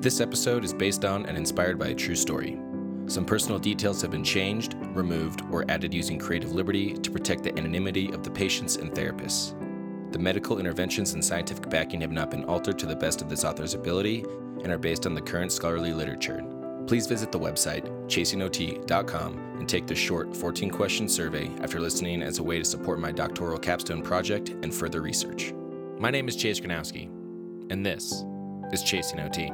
This 0.00 0.20
episode 0.20 0.64
is 0.64 0.72
based 0.72 1.04
on 1.04 1.26
and 1.26 1.36
inspired 1.36 1.76
by 1.76 1.88
a 1.88 1.94
true 1.94 2.14
story. 2.14 2.56
Some 3.08 3.24
personal 3.24 3.58
details 3.58 4.00
have 4.02 4.12
been 4.12 4.22
changed, 4.22 4.76
removed, 4.94 5.42
or 5.50 5.68
added 5.68 5.92
using 5.92 6.20
creative 6.20 6.52
liberty 6.52 6.92
to 6.92 7.10
protect 7.10 7.42
the 7.42 7.58
anonymity 7.58 8.12
of 8.12 8.22
the 8.22 8.30
patients 8.30 8.76
and 8.76 8.92
therapists. 8.92 9.60
The 10.12 10.18
medical 10.20 10.60
interventions 10.60 11.14
and 11.14 11.24
scientific 11.24 11.68
backing 11.68 12.00
have 12.02 12.12
not 12.12 12.30
been 12.30 12.44
altered 12.44 12.78
to 12.78 12.86
the 12.86 12.94
best 12.94 13.22
of 13.22 13.28
this 13.28 13.44
author's 13.44 13.74
ability 13.74 14.24
and 14.62 14.70
are 14.70 14.78
based 14.78 15.04
on 15.04 15.14
the 15.14 15.20
current 15.20 15.50
scholarly 15.50 15.92
literature. 15.92 16.44
Please 16.86 17.08
visit 17.08 17.32
the 17.32 17.40
website, 17.40 17.84
chasingot.com, 18.06 19.56
and 19.58 19.68
take 19.68 19.88
the 19.88 19.96
short 19.96 20.36
14 20.36 20.70
question 20.70 21.08
survey 21.08 21.50
after 21.60 21.80
listening 21.80 22.22
as 22.22 22.38
a 22.38 22.42
way 22.42 22.60
to 22.60 22.64
support 22.64 23.00
my 23.00 23.10
doctoral 23.10 23.58
capstone 23.58 24.02
project 24.02 24.50
and 24.62 24.72
further 24.72 25.00
research. 25.00 25.52
My 25.98 26.12
name 26.12 26.28
is 26.28 26.36
Chase 26.36 26.60
Granowski, 26.60 27.10
and 27.72 27.84
this 27.84 28.22
is 28.72 28.84
Chasing 28.84 29.18
OT. 29.18 29.50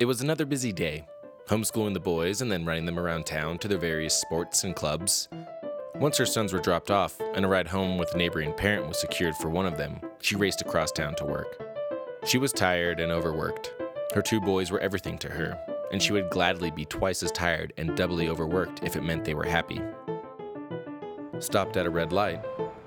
It 0.00 0.04
was 0.04 0.20
another 0.20 0.46
busy 0.46 0.72
day, 0.72 1.08
homeschooling 1.48 1.92
the 1.92 1.98
boys 1.98 2.40
and 2.40 2.52
then 2.52 2.64
running 2.64 2.86
them 2.86 3.00
around 3.00 3.26
town 3.26 3.58
to 3.58 3.66
their 3.66 3.78
various 3.78 4.14
sports 4.14 4.62
and 4.62 4.76
clubs. 4.76 5.28
Once 5.96 6.16
her 6.18 6.24
sons 6.24 6.52
were 6.52 6.60
dropped 6.60 6.92
off 6.92 7.20
and 7.34 7.44
a 7.44 7.48
ride 7.48 7.66
home 7.66 7.98
with 7.98 8.14
a 8.14 8.16
neighboring 8.16 8.52
parent 8.52 8.86
was 8.86 9.00
secured 9.00 9.34
for 9.34 9.48
one 9.48 9.66
of 9.66 9.76
them, 9.76 9.98
she 10.20 10.36
raced 10.36 10.60
across 10.60 10.92
town 10.92 11.16
to 11.16 11.24
work. 11.24 11.60
She 12.24 12.38
was 12.38 12.52
tired 12.52 13.00
and 13.00 13.10
overworked. 13.10 13.74
Her 14.14 14.22
two 14.22 14.40
boys 14.40 14.70
were 14.70 14.78
everything 14.78 15.18
to 15.18 15.28
her, 15.30 15.58
and 15.90 16.00
she 16.00 16.12
would 16.12 16.30
gladly 16.30 16.70
be 16.70 16.84
twice 16.84 17.24
as 17.24 17.32
tired 17.32 17.72
and 17.76 17.96
doubly 17.96 18.28
overworked 18.28 18.84
if 18.84 18.94
it 18.94 19.02
meant 19.02 19.24
they 19.24 19.34
were 19.34 19.42
happy. 19.42 19.80
Stopped 21.40 21.76
at 21.76 21.86
a 21.86 21.90
red 21.90 22.12
light, 22.12 22.44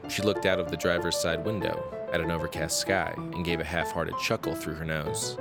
she 0.07 0.22
looked 0.22 0.45
out 0.45 0.59
of 0.61 0.72
the 0.72 0.78
driver's 0.78 1.17
side 1.17 1.44
window 1.44 1.83
at 2.13 2.22
an 2.22 2.31
overcast 2.31 2.80
sky 2.80 3.13
and 3.17 3.44
gave 3.44 3.59
a 3.59 3.66
half 3.66 3.91
hearted 3.91 4.17
chuckle 4.17 4.55
through 4.55 4.75
her 4.75 4.85
nose. 4.85 5.38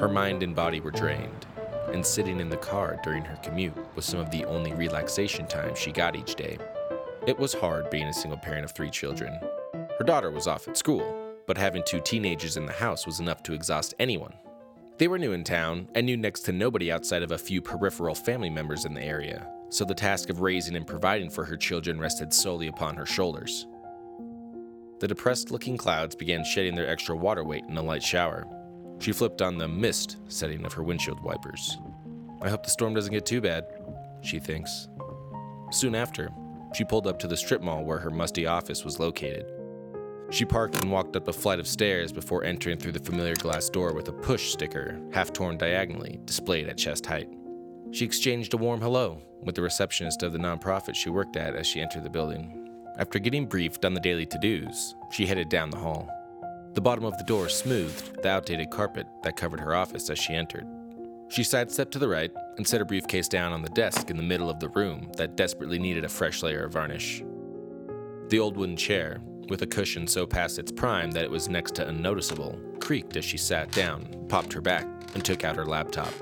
Her 0.00 0.08
mind 0.08 0.42
and 0.42 0.56
body 0.56 0.80
were 0.80 0.90
drained, 0.90 1.44
and 1.92 2.04
sitting 2.04 2.40
in 2.40 2.48
the 2.48 2.56
car 2.56 2.98
during 3.04 3.22
her 3.22 3.36
commute 3.42 3.76
was 3.94 4.06
some 4.06 4.18
of 4.18 4.30
the 4.30 4.46
only 4.46 4.72
relaxation 4.72 5.46
time 5.46 5.74
she 5.74 5.92
got 5.92 6.16
each 6.16 6.36
day. 6.36 6.56
It 7.26 7.38
was 7.38 7.52
hard 7.52 7.90
being 7.90 8.06
a 8.06 8.14
single 8.14 8.38
parent 8.38 8.64
of 8.64 8.72
three 8.72 8.88
children. 8.88 9.38
Her 9.98 10.04
daughter 10.06 10.30
was 10.30 10.46
off 10.46 10.66
at 10.66 10.78
school, 10.78 11.34
but 11.46 11.58
having 11.58 11.82
two 11.84 12.00
teenagers 12.00 12.56
in 12.56 12.64
the 12.64 12.72
house 12.72 13.04
was 13.04 13.20
enough 13.20 13.42
to 13.42 13.52
exhaust 13.52 13.92
anyone. 13.98 14.32
They 14.96 15.06
were 15.06 15.18
new 15.18 15.32
in 15.32 15.44
town 15.44 15.90
and 15.94 16.06
knew 16.06 16.16
next 16.16 16.46
to 16.46 16.52
nobody 16.52 16.90
outside 16.90 17.22
of 17.22 17.32
a 17.32 17.38
few 17.38 17.60
peripheral 17.60 18.14
family 18.14 18.48
members 18.48 18.86
in 18.86 18.94
the 18.94 19.04
area, 19.04 19.46
so 19.68 19.84
the 19.84 19.92
task 19.92 20.30
of 20.30 20.40
raising 20.40 20.76
and 20.76 20.86
providing 20.86 21.28
for 21.28 21.44
her 21.44 21.58
children 21.58 22.00
rested 22.00 22.32
solely 22.32 22.68
upon 22.68 22.96
her 22.96 23.04
shoulders. 23.04 23.66
The 25.00 25.08
depressed 25.08 25.50
looking 25.50 25.76
clouds 25.76 26.16
began 26.16 26.42
shedding 26.42 26.74
their 26.74 26.88
extra 26.88 27.14
water 27.14 27.44
weight 27.44 27.64
in 27.68 27.76
a 27.76 27.82
light 27.82 28.02
shower, 28.02 28.46
she 29.00 29.12
flipped 29.12 29.42
on 29.42 29.58
the 29.58 29.66
mist 29.66 30.18
setting 30.28 30.64
of 30.64 30.72
her 30.74 30.82
windshield 30.82 31.20
wipers. 31.22 31.78
I 32.42 32.48
hope 32.48 32.62
the 32.62 32.70
storm 32.70 32.94
doesn't 32.94 33.12
get 33.12 33.26
too 33.26 33.40
bad, 33.40 33.64
she 34.22 34.38
thinks. 34.38 34.88
Soon 35.72 35.94
after, 35.94 36.30
she 36.74 36.84
pulled 36.84 37.06
up 37.06 37.18
to 37.18 37.26
the 37.26 37.36
strip 37.36 37.62
mall 37.62 37.84
where 37.84 37.98
her 37.98 38.10
musty 38.10 38.46
office 38.46 38.84
was 38.84 39.00
located. 39.00 39.46
She 40.30 40.44
parked 40.44 40.80
and 40.80 40.92
walked 40.92 41.16
up 41.16 41.26
a 41.26 41.32
flight 41.32 41.58
of 41.58 41.66
stairs 41.66 42.12
before 42.12 42.44
entering 42.44 42.78
through 42.78 42.92
the 42.92 43.00
familiar 43.00 43.34
glass 43.34 43.68
door 43.68 43.92
with 43.92 44.08
a 44.08 44.12
push 44.12 44.52
sticker, 44.52 45.00
half 45.12 45.32
torn 45.32 45.58
diagonally, 45.58 46.20
displayed 46.24 46.68
at 46.68 46.78
chest 46.78 47.04
height. 47.06 47.28
She 47.90 48.04
exchanged 48.04 48.54
a 48.54 48.56
warm 48.56 48.80
hello 48.80 49.20
with 49.42 49.56
the 49.56 49.62
receptionist 49.62 50.22
of 50.22 50.32
the 50.32 50.38
nonprofit 50.38 50.94
she 50.94 51.10
worked 51.10 51.36
at 51.36 51.56
as 51.56 51.66
she 51.66 51.80
entered 51.80 52.04
the 52.04 52.10
building. 52.10 52.68
After 52.98 53.18
getting 53.18 53.46
briefed 53.46 53.84
on 53.84 53.94
the 53.94 54.00
daily 54.00 54.26
to 54.26 54.38
dos, 54.38 54.94
she 55.10 55.26
headed 55.26 55.48
down 55.48 55.70
the 55.70 55.78
hall. 55.78 56.08
The 56.72 56.80
bottom 56.80 57.04
of 57.04 57.18
the 57.18 57.24
door 57.24 57.48
smoothed 57.48 58.22
the 58.22 58.28
outdated 58.28 58.70
carpet 58.70 59.06
that 59.24 59.36
covered 59.36 59.58
her 59.58 59.74
office 59.74 60.08
as 60.08 60.20
she 60.20 60.34
entered. 60.34 60.66
She 61.28 61.42
sidestepped 61.42 61.92
to 61.92 61.98
the 61.98 62.08
right 62.08 62.30
and 62.56 62.66
set 62.66 62.80
her 62.80 62.84
briefcase 62.84 63.26
down 63.26 63.52
on 63.52 63.62
the 63.62 63.68
desk 63.70 64.08
in 64.08 64.16
the 64.16 64.22
middle 64.22 64.48
of 64.48 64.60
the 64.60 64.68
room 64.68 65.10
that 65.16 65.36
desperately 65.36 65.80
needed 65.80 66.04
a 66.04 66.08
fresh 66.08 66.44
layer 66.44 66.64
of 66.64 66.72
varnish. 66.72 67.24
The 68.28 68.38
old 68.38 68.56
wooden 68.56 68.76
chair, 68.76 69.20
with 69.48 69.62
a 69.62 69.66
cushion 69.66 70.06
so 70.06 70.26
past 70.26 70.60
its 70.60 70.70
prime 70.70 71.10
that 71.10 71.24
it 71.24 71.30
was 71.30 71.48
next 71.48 71.74
to 71.74 71.88
unnoticeable, 71.88 72.56
creaked 72.78 73.16
as 73.16 73.24
she 73.24 73.36
sat 73.36 73.72
down, 73.72 74.26
popped 74.28 74.52
her 74.52 74.60
back, 74.60 74.86
and 75.14 75.24
took 75.24 75.42
out 75.42 75.56
her 75.56 75.66
laptop. 75.66 76.12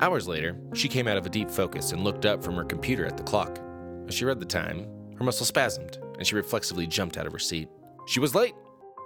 Hours 0.00 0.28
later, 0.28 0.56
she 0.72 0.86
came 0.86 1.08
out 1.08 1.16
of 1.16 1.26
a 1.26 1.30
deep 1.30 1.50
focus 1.50 1.90
and 1.90 2.04
looked 2.04 2.26
up 2.26 2.44
from 2.44 2.54
her 2.54 2.64
computer 2.64 3.04
at 3.04 3.16
the 3.16 3.24
clock. 3.24 3.58
As 4.06 4.14
she 4.14 4.24
read 4.24 4.38
the 4.38 4.46
time, 4.46 4.86
her 5.18 5.24
muscle 5.24 5.46
spasmed, 5.46 5.98
and 6.16 6.24
she 6.24 6.36
reflexively 6.36 6.86
jumped 6.86 7.16
out 7.16 7.26
of 7.26 7.32
her 7.32 7.40
seat. 7.40 7.68
She 8.06 8.20
was 8.20 8.36
late! 8.36 8.54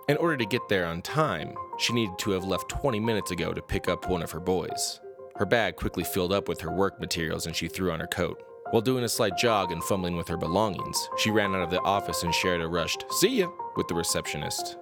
In 0.08 0.16
order 0.16 0.36
to 0.36 0.44
get 0.44 0.68
there 0.68 0.86
on 0.86 1.00
time, 1.00 1.54
she 1.78 1.92
needed 1.92 2.18
to 2.18 2.32
have 2.32 2.44
left 2.44 2.68
20 2.68 2.98
minutes 2.98 3.30
ago 3.30 3.52
to 3.52 3.62
pick 3.62 3.88
up 3.88 4.08
one 4.08 4.20
of 4.20 4.32
her 4.32 4.40
boys. 4.40 5.00
Her 5.36 5.46
bag 5.46 5.76
quickly 5.76 6.02
filled 6.02 6.32
up 6.32 6.48
with 6.48 6.60
her 6.60 6.72
work 6.72 7.00
materials 7.00 7.46
and 7.46 7.54
she 7.54 7.68
threw 7.68 7.92
on 7.92 8.00
her 8.00 8.08
coat. 8.08 8.42
While 8.72 8.82
doing 8.82 9.04
a 9.04 9.08
slight 9.08 9.36
jog 9.38 9.70
and 9.70 9.82
fumbling 9.84 10.16
with 10.16 10.26
her 10.26 10.36
belongings, 10.36 11.08
she 11.18 11.30
ran 11.30 11.54
out 11.54 11.62
of 11.62 11.70
the 11.70 11.80
office 11.82 12.24
and 12.24 12.34
shared 12.34 12.60
a 12.60 12.66
rushed, 12.66 13.04
See 13.12 13.38
ya, 13.38 13.48
with 13.76 13.86
the 13.86 13.94
receptionist. 13.94 14.76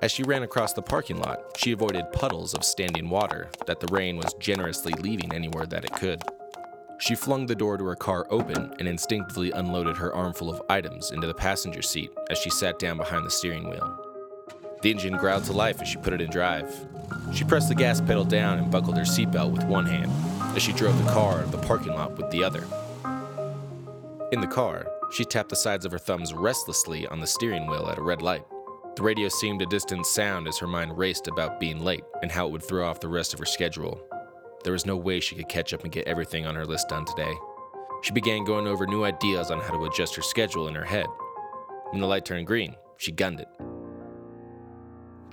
As 0.00 0.10
she 0.10 0.24
ran 0.24 0.42
across 0.42 0.72
the 0.72 0.82
parking 0.82 1.18
lot, 1.18 1.56
she 1.56 1.70
avoided 1.70 2.10
puddles 2.12 2.52
of 2.52 2.64
standing 2.64 3.08
water 3.08 3.50
that 3.66 3.78
the 3.78 3.92
rain 3.94 4.16
was 4.16 4.34
generously 4.40 4.92
leaving 4.94 5.32
anywhere 5.32 5.66
that 5.66 5.84
it 5.84 5.92
could. 5.92 6.20
She 6.98 7.14
flung 7.14 7.46
the 7.46 7.54
door 7.54 7.76
to 7.76 7.84
her 7.84 7.94
car 7.94 8.26
open 8.30 8.74
and 8.80 8.88
instinctively 8.88 9.52
unloaded 9.52 9.96
her 9.98 10.12
armful 10.12 10.50
of 10.50 10.62
items 10.68 11.12
into 11.12 11.28
the 11.28 11.34
passenger 11.34 11.82
seat 11.82 12.10
as 12.28 12.38
she 12.38 12.50
sat 12.50 12.80
down 12.80 12.96
behind 12.96 13.24
the 13.24 13.30
steering 13.30 13.68
wheel. 13.70 14.03
The 14.84 14.90
engine 14.90 15.16
growled 15.16 15.44
to 15.44 15.54
life 15.54 15.80
as 15.80 15.88
she 15.88 15.96
put 15.96 16.12
it 16.12 16.20
in 16.20 16.28
drive. 16.28 16.70
She 17.32 17.42
pressed 17.42 17.70
the 17.70 17.74
gas 17.74 18.02
pedal 18.02 18.22
down 18.22 18.58
and 18.58 18.70
buckled 18.70 18.98
her 18.98 19.04
seatbelt 19.04 19.50
with 19.50 19.64
one 19.64 19.86
hand 19.86 20.12
as 20.54 20.62
she 20.62 20.74
drove 20.74 21.02
the 21.02 21.10
car 21.10 21.38
out 21.38 21.44
of 21.44 21.52
the 21.52 21.66
parking 21.66 21.94
lot 21.94 22.18
with 22.18 22.30
the 22.30 22.44
other. 22.44 22.66
In 24.30 24.42
the 24.42 24.46
car, 24.46 24.86
she 25.10 25.24
tapped 25.24 25.48
the 25.48 25.56
sides 25.56 25.86
of 25.86 25.92
her 25.92 25.98
thumbs 25.98 26.34
restlessly 26.34 27.06
on 27.06 27.18
the 27.18 27.26
steering 27.26 27.66
wheel 27.66 27.88
at 27.88 27.96
a 27.96 28.02
red 28.02 28.20
light. 28.20 28.44
The 28.96 29.02
radio 29.02 29.30
seemed 29.30 29.62
a 29.62 29.66
distant 29.66 30.04
sound 30.04 30.46
as 30.46 30.58
her 30.58 30.66
mind 30.66 30.98
raced 30.98 31.28
about 31.28 31.58
being 31.58 31.80
late 31.80 32.04
and 32.20 32.30
how 32.30 32.46
it 32.46 32.52
would 32.52 32.62
throw 32.62 32.86
off 32.86 33.00
the 33.00 33.08
rest 33.08 33.32
of 33.32 33.38
her 33.38 33.46
schedule. 33.46 33.98
There 34.64 34.74
was 34.74 34.84
no 34.84 34.98
way 34.98 35.18
she 35.18 35.34
could 35.34 35.48
catch 35.48 35.72
up 35.72 35.84
and 35.84 35.92
get 35.92 36.06
everything 36.06 36.44
on 36.44 36.56
her 36.56 36.66
list 36.66 36.90
done 36.90 37.06
today. 37.06 37.32
She 38.02 38.12
began 38.12 38.44
going 38.44 38.66
over 38.66 38.86
new 38.86 39.04
ideas 39.04 39.50
on 39.50 39.60
how 39.60 39.78
to 39.78 39.86
adjust 39.86 40.14
her 40.16 40.22
schedule 40.22 40.68
in 40.68 40.74
her 40.74 40.84
head. 40.84 41.06
When 41.88 42.02
the 42.02 42.06
light 42.06 42.26
turned 42.26 42.46
green, 42.46 42.76
she 42.98 43.12
gunned 43.12 43.40
it. 43.40 43.48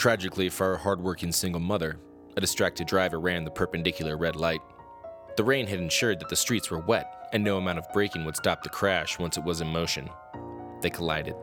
Tragically 0.02 0.50
for 0.50 0.66
our 0.66 0.78
hardworking 0.78 1.32
single 1.32 1.62
mother, 1.62 2.00
a 2.36 2.42
distracted 2.42 2.88
driver 2.88 3.20
ran 3.20 3.44
the 3.44 3.52
perpendicular 3.52 4.18
red 4.18 4.36
light. 4.36 4.62
The 5.38 5.44
rain 5.44 5.68
had 5.68 5.80
ensured 5.80 6.20
that 6.20 6.28
the 6.28 6.36
streets 6.36 6.72
were 6.72 6.80
wet, 6.80 7.30
and 7.34 7.44
no 7.44 7.58
amount 7.58 7.78
of 7.78 7.86
braking 7.94 8.26
would 8.26 8.36
stop 8.36 8.64
the 8.64 8.70
crash 8.70 9.20
once 9.20 9.38
it 9.38 9.44
was 9.44 9.62
in 9.62 9.68
motion. 9.68 10.10
They 10.82 10.90
collided. 10.90 11.36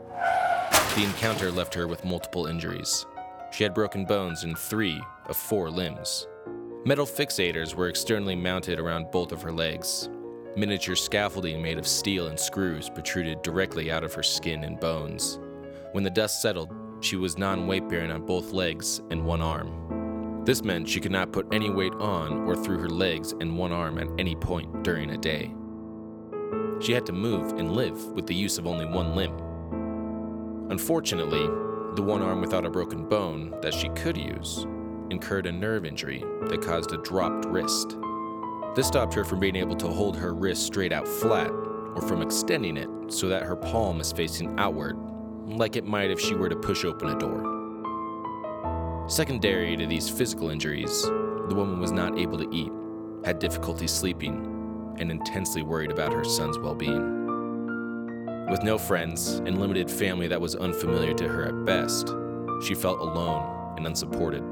The 0.97 1.05
encounter 1.05 1.53
left 1.53 1.73
her 1.75 1.87
with 1.87 2.05
multiple 2.05 2.47
injuries. 2.47 3.07
She 3.53 3.63
had 3.63 3.75
broken 3.75 4.05
bones 4.05 4.43
in 4.43 4.57
three 4.57 5.01
of 5.27 5.37
four 5.37 5.71
limbs. 5.71 6.27
Metal 6.85 7.07
fixators 7.07 7.77
were 7.77 7.87
externally 7.87 8.35
mounted 8.35 8.81
around 8.81 9.13
both 9.13 9.31
of 9.31 9.41
her 9.41 9.53
legs. 9.53 10.09
Miniature 10.57 10.97
scaffolding 10.97 11.63
made 11.63 11.79
of 11.79 11.87
steel 11.87 12.27
and 12.27 12.41
screws 12.41 12.91
protruded 12.91 13.41
directly 13.43 13.93
out 13.93 14.03
of 14.03 14.15
her 14.15 14.25
skin 14.25 14.65
and 14.65 14.81
bones. 14.81 15.39
When 15.93 16.03
the 16.03 16.11
dust 16.11 16.43
settled, 16.43 16.73
she 17.01 17.17
was 17.17 17.39
non 17.39 17.67
weight 17.67 17.89
bearing 17.89 18.11
on 18.11 18.27
both 18.27 18.53
legs 18.53 19.01
and 19.11 19.25
one 19.25 19.41
arm. 19.41 20.43
This 20.45 20.65
meant 20.65 20.89
she 20.89 21.01
could 21.01 21.13
not 21.13 21.33
put 21.33 21.53
any 21.53 21.71
weight 21.71 21.93
on 21.95 22.47
or 22.47 22.57
through 22.57 22.79
her 22.79 22.89
legs 22.89 23.33
and 23.41 23.57
one 23.57 23.73
arm 23.73 23.99
at 23.99 24.09
any 24.19 24.35
point 24.35 24.83
during 24.83 25.11
a 25.11 25.19
day. 25.19 25.55
She 26.81 26.93
had 26.93 27.07
to 27.07 27.13
move 27.13 27.53
and 27.59 27.73
live 27.73 28.03
with 28.13 28.27
the 28.27 28.35
use 28.35 28.59
of 28.59 28.67
only 28.67 28.87
one 28.87 29.15
limb. 29.15 29.37
Unfortunately, 30.71 31.47
the 31.95 32.03
one 32.03 32.23
arm 32.23 32.41
without 32.41 32.67
a 32.67 32.71
broken 32.71 33.05
bone 33.09 33.55
that 33.63 33.75
she 33.75 33.89
could 33.91 34.17
use 34.17 34.67
incurred 35.11 35.47
a 35.47 35.53
nerve 35.53 35.85
injury 35.85 36.25
that 36.49 36.63
caused 36.63 36.93
a 36.93 36.99
dropped 36.99 37.47
wrist. 37.47 37.97
This 38.75 38.87
stopped 38.87 39.15
her 39.15 39.25
from 39.25 39.41
being 39.41 39.57
able 39.57 39.77
to 39.77 39.89
hold 39.89 40.17
her 40.17 40.35
wrist 40.35 40.67
straight 40.67 40.93
out 40.93 41.09
flat 41.09 41.51
or 41.51 42.03
from 42.07 42.23
extending 42.23 42.77
it 42.77 42.89
so 43.09 43.29
that 43.29 43.43
her 43.43 43.57
palm 43.57 44.01
is 44.01 44.13
facing 44.13 44.59
outward 44.59 44.98
like 45.57 45.77
it 45.77 45.87
might 45.87 46.11
if 46.11 46.21
she 46.21 46.35
were 46.35 46.49
to 46.49 46.57
push 46.57 46.85
open 46.85 47.09
a 47.09 47.19
door. 47.19 49.05
Secondary 49.09 49.77
to 49.77 49.87
these 49.87 50.11
physical 50.11 50.51
injuries, 50.51 51.03
the 51.03 51.55
woman 51.55 51.81
was 51.81 51.93
not 51.93 52.19
able 52.19 52.37
to 52.39 52.49
eat, 52.55 52.71
had 53.25 53.39
difficulty 53.39 53.87
sleeping, 53.87 54.95
and 54.99 55.11
intensely 55.11 55.63
worried 55.63 55.91
about 55.91 56.13
her 56.13 56.25
son's 56.25 56.59
well 56.59 56.75
being. 56.75 57.17
With 58.51 58.63
no 58.63 58.79
friends 58.79 59.41
and 59.47 59.59
limited 59.61 59.91
family 59.91 60.29
that 60.29 60.41
was 60.41 60.55
unfamiliar 60.55 61.15
to 61.15 61.29
her 61.29 61.47
at 61.47 61.65
best, 61.65 62.15
she 62.63 62.75
felt 62.75 63.01
alone 63.01 63.75
and 63.77 63.87
unsupported. 63.87 64.43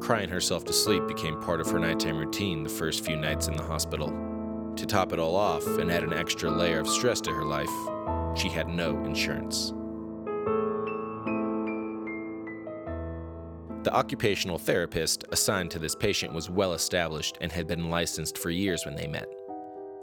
Crying 0.00 0.28
herself 0.28 0.64
to 0.66 0.72
sleep 0.72 1.06
became 1.08 1.40
part 1.40 1.60
of 1.60 1.68
her 1.70 1.78
nighttime 1.78 2.18
routine 2.18 2.62
the 2.62 2.68
first 2.68 3.04
few 3.04 3.16
nights 3.16 3.48
in 3.48 3.56
the 3.56 3.62
hospital. 3.62 4.12
To 4.76 4.86
top 4.86 5.12
it 5.12 5.18
all 5.18 5.34
off 5.34 5.66
and 5.78 5.90
add 5.90 6.04
an 6.04 6.12
extra 6.12 6.50
layer 6.50 6.78
of 6.78 6.88
stress 6.88 7.20
to 7.22 7.32
her 7.32 7.44
life, 7.44 7.70
she 8.36 8.48
had 8.48 8.68
no 8.68 8.96
insurance. 9.04 9.72
The 13.88 13.96
occupational 13.96 14.58
therapist 14.58 15.24
assigned 15.32 15.70
to 15.70 15.78
this 15.78 15.94
patient 15.94 16.34
was 16.34 16.50
well 16.50 16.74
established 16.74 17.38
and 17.40 17.50
had 17.50 17.66
been 17.66 17.88
licensed 17.88 18.36
for 18.36 18.50
years 18.50 18.84
when 18.84 18.94
they 18.94 19.06
met. 19.06 19.26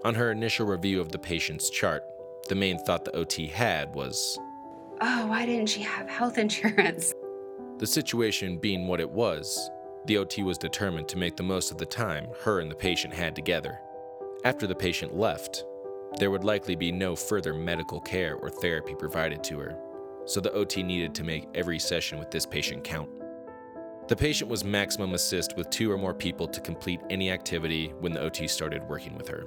On 0.04 0.16
her 0.16 0.32
initial 0.32 0.66
review 0.66 1.00
of 1.00 1.12
the 1.12 1.20
patient's 1.20 1.70
chart, 1.70 2.04
the 2.50 2.56
main 2.56 2.80
thought 2.80 3.06
the 3.06 3.16
OT 3.16 3.46
had 3.46 3.94
was 3.94 4.40
Oh, 5.02 5.28
why 5.28 5.46
didn't 5.46 5.70
she 5.70 5.82
have 5.82 6.10
health 6.10 6.38
insurance? 6.40 7.14
The 7.78 7.86
situation 7.86 8.58
being 8.58 8.88
what 8.88 9.00
it 9.00 9.12
was, 9.12 9.70
the 10.08 10.18
OT 10.18 10.42
was 10.42 10.58
determined 10.58 11.08
to 11.10 11.20
make 11.20 11.36
the 11.36 11.44
most 11.44 11.70
of 11.70 11.78
the 11.78 11.86
time 11.86 12.26
her 12.42 12.62
and 12.62 12.72
the 12.72 12.76
patient 12.76 13.14
had 13.14 13.36
together. 13.36 13.80
After 14.46 14.66
the 14.66 14.74
patient 14.74 15.16
left, 15.16 15.64
there 16.18 16.32
would 16.32 16.44
likely 16.44 16.76
be 16.76 16.92
no 16.92 17.16
further 17.16 17.54
medical 17.54 18.02
care 18.02 18.34
or 18.34 18.50
therapy 18.50 18.96
provided 18.96 19.44
to 19.44 19.60
her, 19.60 19.78
so 20.26 20.42
the 20.42 20.54
OT 20.54 20.82
needed 20.82 21.14
to 21.14 21.24
make 21.24 21.48
every 21.54 21.78
session 21.78 22.18
with 22.18 22.32
this 22.32 22.48
patient 22.48 22.84
count. 22.84 23.12
The 24.08 24.16
patient 24.16 24.52
was 24.52 24.64
maximum 24.64 25.16
assist 25.16 25.58
with 25.58 25.72
two 25.72 25.92
or 25.92 25.98
more 25.98 26.14
people 26.14 26.48
to 26.50 26.62
complete 26.62 27.02
any 27.10 27.32
activity 27.32 27.92
when 28.00 28.14
the 28.14 28.22
OT 28.22 28.48
started 28.48 28.84
working 28.84 29.18
with 29.18 29.28
her. 29.28 29.46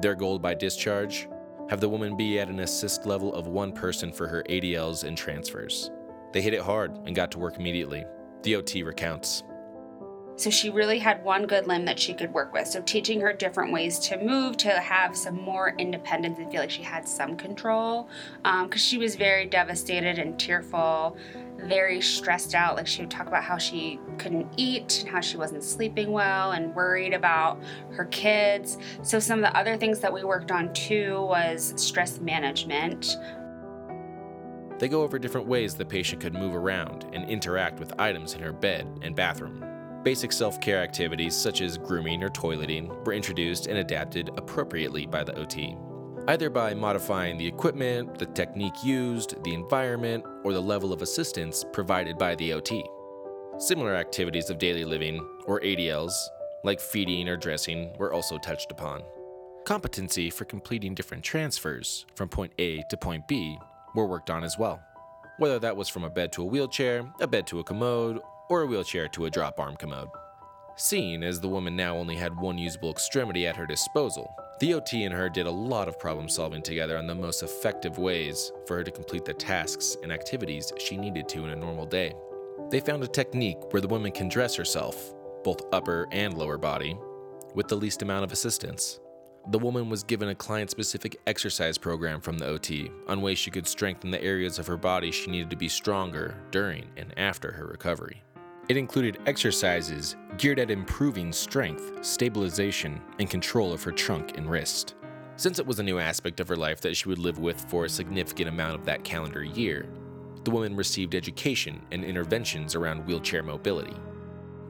Their 0.00 0.14
goal 0.14 0.38
by 0.38 0.54
discharge 0.54 1.28
have 1.68 1.80
the 1.80 1.88
woman 1.88 2.16
be 2.16 2.38
at 2.38 2.48
an 2.48 2.60
assist 2.60 3.04
level 3.04 3.34
of 3.34 3.48
one 3.48 3.72
person 3.72 4.12
for 4.12 4.28
her 4.28 4.44
ADLs 4.48 5.02
and 5.02 5.18
transfers. 5.18 5.90
They 6.32 6.40
hit 6.40 6.54
it 6.54 6.60
hard 6.60 6.92
and 7.04 7.16
got 7.16 7.32
to 7.32 7.40
work 7.40 7.56
immediately. 7.56 8.04
The 8.44 8.54
OT 8.54 8.84
recounts. 8.84 9.42
So 10.36 10.50
she 10.50 10.70
really 10.70 10.98
had 10.98 11.22
one 11.24 11.46
good 11.46 11.66
limb 11.66 11.84
that 11.84 11.98
she 11.98 12.12
could 12.12 12.32
work 12.32 12.52
with. 12.52 12.66
So 12.66 12.82
teaching 12.82 13.20
her 13.20 13.32
different 13.32 13.72
ways 13.72 13.98
to 14.00 14.18
move, 14.18 14.56
to 14.58 14.70
have 14.70 15.16
some 15.16 15.40
more 15.40 15.74
independence 15.78 16.38
and 16.38 16.50
feel 16.50 16.60
like 16.60 16.70
she 16.70 16.82
had 16.82 17.06
some 17.06 17.36
control, 17.36 18.08
because 18.42 18.64
um, 18.64 18.70
she 18.76 18.98
was 18.98 19.14
very 19.14 19.46
devastated 19.46 20.18
and 20.18 20.38
tearful 20.38 21.16
very 21.66 22.00
stressed 22.00 22.54
out. 22.54 22.76
Like 22.76 22.86
she 22.86 23.02
would 23.02 23.10
talk 23.10 23.26
about 23.26 23.42
how 23.42 23.58
she 23.58 23.98
couldn't 24.18 24.52
eat 24.56 25.00
and 25.00 25.08
how 25.08 25.20
she 25.20 25.36
wasn't 25.36 25.62
sleeping 25.62 26.12
well 26.12 26.52
and 26.52 26.74
worried 26.74 27.14
about 27.14 27.62
her 27.92 28.04
kids. 28.06 28.78
So, 29.02 29.18
some 29.18 29.38
of 29.38 29.50
the 29.50 29.58
other 29.58 29.76
things 29.76 30.00
that 30.00 30.12
we 30.12 30.24
worked 30.24 30.50
on 30.50 30.72
too 30.72 31.22
was 31.22 31.72
stress 31.76 32.20
management. 32.20 33.16
They 34.78 34.88
go 34.88 35.02
over 35.02 35.18
different 35.18 35.46
ways 35.46 35.74
the 35.74 35.84
patient 35.84 36.20
could 36.20 36.34
move 36.34 36.54
around 36.54 37.06
and 37.12 37.28
interact 37.30 37.78
with 37.78 37.98
items 37.98 38.34
in 38.34 38.40
her 38.40 38.52
bed 38.52 38.86
and 39.02 39.14
bathroom. 39.14 39.73
Basic 40.04 40.30
self 40.32 40.60
care 40.60 40.78
activities 40.78 41.34
such 41.34 41.60
as 41.62 41.78
grooming 41.78 42.22
or 42.22 42.28
toileting 42.28 43.04
were 43.04 43.14
introduced 43.14 43.66
and 43.66 43.78
adapted 43.78 44.30
appropriately 44.36 45.06
by 45.06 45.24
the 45.24 45.36
OT 45.36 45.76
either 46.28 46.48
by 46.48 46.74
modifying 46.74 47.36
the 47.36 47.46
equipment, 47.46 48.18
the 48.18 48.26
technique 48.26 48.82
used, 48.82 49.42
the 49.44 49.54
environment, 49.54 50.24
or 50.42 50.52
the 50.52 50.60
level 50.60 50.92
of 50.92 51.02
assistance 51.02 51.64
provided 51.72 52.16
by 52.16 52.34
the 52.36 52.52
OT. 52.52 52.84
Similar 53.58 53.94
activities 53.94 54.50
of 54.50 54.58
daily 54.58 54.84
living, 54.84 55.26
or 55.46 55.60
ADLs, 55.60 56.14
like 56.64 56.80
feeding 56.80 57.28
or 57.28 57.36
dressing, 57.36 57.92
were 57.98 58.12
also 58.12 58.38
touched 58.38 58.72
upon. 58.72 59.02
Competency 59.64 60.30
for 60.30 60.44
completing 60.44 60.94
different 60.94 61.22
transfers 61.22 62.06
from 62.14 62.28
point 62.28 62.52
A 62.58 62.82
to 62.88 62.96
point 62.96 63.26
B 63.28 63.58
were 63.94 64.06
worked 64.06 64.30
on 64.30 64.44
as 64.44 64.58
well, 64.58 64.80
whether 65.38 65.58
that 65.58 65.76
was 65.76 65.88
from 65.88 66.04
a 66.04 66.10
bed 66.10 66.32
to 66.32 66.42
a 66.42 66.46
wheelchair, 66.46 67.06
a 67.20 67.26
bed 67.26 67.46
to 67.48 67.60
a 67.60 67.64
commode, 67.64 68.20
or 68.48 68.62
a 68.62 68.66
wheelchair 68.66 69.08
to 69.08 69.26
a 69.26 69.30
drop 69.30 69.58
arm 69.58 69.76
commode. 69.76 70.08
Seeing 70.76 71.22
as 71.22 71.40
the 71.40 71.48
woman 71.48 71.76
now 71.76 71.96
only 71.96 72.16
had 72.16 72.36
one 72.36 72.58
usable 72.58 72.90
extremity 72.90 73.46
at 73.46 73.56
her 73.56 73.66
disposal, 73.66 74.34
the 74.60 74.74
OT 74.74 75.04
and 75.04 75.14
her 75.14 75.28
did 75.28 75.46
a 75.46 75.50
lot 75.50 75.88
of 75.88 75.98
problem 75.98 76.28
solving 76.28 76.62
together 76.62 76.98
on 76.98 77.06
the 77.06 77.14
most 77.14 77.42
effective 77.42 77.98
ways 77.98 78.50
for 78.66 78.76
her 78.76 78.84
to 78.84 78.90
complete 78.90 79.24
the 79.24 79.34
tasks 79.34 79.96
and 80.02 80.12
activities 80.12 80.72
she 80.78 80.96
needed 80.96 81.28
to 81.28 81.44
in 81.44 81.50
a 81.50 81.56
normal 81.56 81.86
day. 81.86 82.12
They 82.70 82.80
found 82.80 83.02
a 83.04 83.08
technique 83.08 83.58
where 83.72 83.80
the 83.80 83.88
woman 83.88 84.10
can 84.10 84.28
dress 84.28 84.54
herself, 84.56 85.14
both 85.44 85.62
upper 85.72 86.08
and 86.10 86.36
lower 86.36 86.58
body, 86.58 86.96
with 87.54 87.68
the 87.68 87.76
least 87.76 88.02
amount 88.02 88.24
of 88.24 88.32
assistance. 88.32 88.98
The 89.50 89.58
woman 89.58 89.90
was 89.90 90.02
given 90.02 90.30
a 90.30 90.34
client 90.34 90.70
specific 90.70 91.16
exercise 91.26 91.76
program 91.76 92.20
from 92.20 92.38
the 92.38 92.46
OT 92.46 92.90
on 93.06 93.20
ways 93.20 93.38
she 93.38 93.50
could 93.50 93.66
strengthen 93.66 94.10
the 94.10 94.22
areas 94.22 94.58
of 94.58 94.66
her 94.66 94.78
body 94.78 95.10
she 95.10 95.30
needed 95.30 95.50
to 95.50 95.56
be 95.56 95.68
stronger 95.68 96.36
during 96.50 96.88
and 96.96 97.12
after 97.18 97.52
her 97.52 97.66
recovery. 97.66 98.22
It 98.66 98.78
included 98.78 99.18
exercises 99.26 100.16
geared 100.38 100.58
at 100.58 100.70
improving 100.70 101.34
strength, 101.34 102.02
stabilization, 102.02 102.98
and 103.18 103.28
control 103.28 103.74
of 103.74 103.82
her 103.82 103.92
trunk 103.92 104.38
and 104.38 104.50
wrist. 104.50 104.94
Since 105.36 105.58
it 105.58 105.66
was 105.66 105.80
a 105.80 105.82
new 105.82 105.98
aspect 105.98 106.40
of 106.40 106.48
her 106.48 106.56
life 106.56 106.80
that 106.80 106.96
she 106.96 107.10
would 107.10 107.18
live 107.18 107.38
with 107.38 107.68
for 107.68 107.84
a 107.84 107.90
significant 107.90 108.48
amount 108.48 108.76
of 108.76 108.86
that 108.86 109.04
calendar 109.04 109.44
year, 109.44 109.86
the 110.44 110.50
woman 110.50 110.74
received 110.74 111.14
education 111.14 111.82
and 111.92 112.04
interventions 112.04 112.74
around 112.74 113.04
wheelchair 113.04 113.42
mobility. 113.42 113.96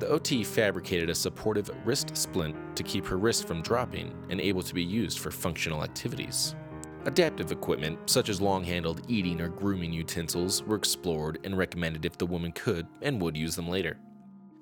The 0.00 0.08
OT 0.08 0.42
fabricated 0.42 1.08
a 1.08 1.14
supportive 1.14 1.70
wrist 1.84 2.16
splint 2.16 2.56
to 2.74 2.82
keep 2.82 3.06
her 3.06 3.16
wrist 3.16 3.46
from 3.46 3.62
dropping 3.62 4.12
and 4.28 4.40
able 4.40 4.62
to 4.62 4.74
be 4.74 4.82
used 4.82 5.20
for 5.20 5.30
functional 5.30 5.84
activities. 5.84 6.56
Adaptive 7.06 7.52
equipment, 7.52 7.98
such 8.08 8.30
as 8.30 8.40
long 8.40 8.64
handled 8.64 9.02
eating 9.08 9.40
or 9.40 9.48
grooming 9.48 9.92
utensils, 9.92 10.62
were 10.62 10.76
explored 10.76 11.38
and 11.44 11.58
recommended 11.58 12.06
if 12.06 12.16
the 12.16 12.24
woman 12.24 12.50
could 12.52 12.86
and 13.02 13.20
would 13.20 13.36
use 13.36 13.54
them 13.54 13.68
later. 13.68 13.98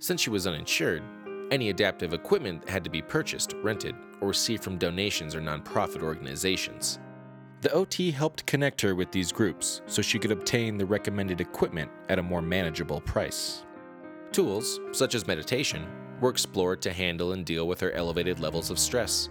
Since 0.00 0.22
she 0.22 0.30
was 0.30 0.48
uninsured, 0.48 1.04
any 1.52 1.70
adaptive 1.70 2.12
equipment 2.12 2.68
had 2.68 2.82
to 2.82 2.90
be 2.90 3.00
purchased, 3.00 3.54
rented, 3.62 3.94
or 4.20 4.28
received 4.28 4.64
from 4.64 4.76
donations 4.76 5.36
or 5.36 5.40
nonprofit 5.40 6.02
organizations. 6.02 6.98
The 7.60 7.72
OT 7.72 8.10
helped 8.10 8.44
connect 8.44 8.80
her 8.80 8.96
with 8.96 9.12
these 9.12 9.30
groups 9.30 9.82
so 9.86 10.02
she 10.02 10.18
could 10.18 10.32
obtain 10.32 10.76
the 10.76 10.86
recommended 10.86 11.40
equipment 11.40 11.92
at 12.08 12.18
a 12.18 12.22
more 12.22 12.42
manageable 12.42 13.00
price. 13.02 13.62
Tools, 14.32 14.80
such 14.90 15.14
as 15.14 15.28
meditation, 15.28 15.86
were 16.20 16.30
explored 16.30 16.82
to 16.82 16.92
handle 16.92 17.34
and 17.34 17.46
deal 17.46 17.68
with 17.68 17.78
her 17.78 17.92
elevated 17.92 18.40
levels 18.40 18.70
of 18.70 18.80
stress. 18.80 19.28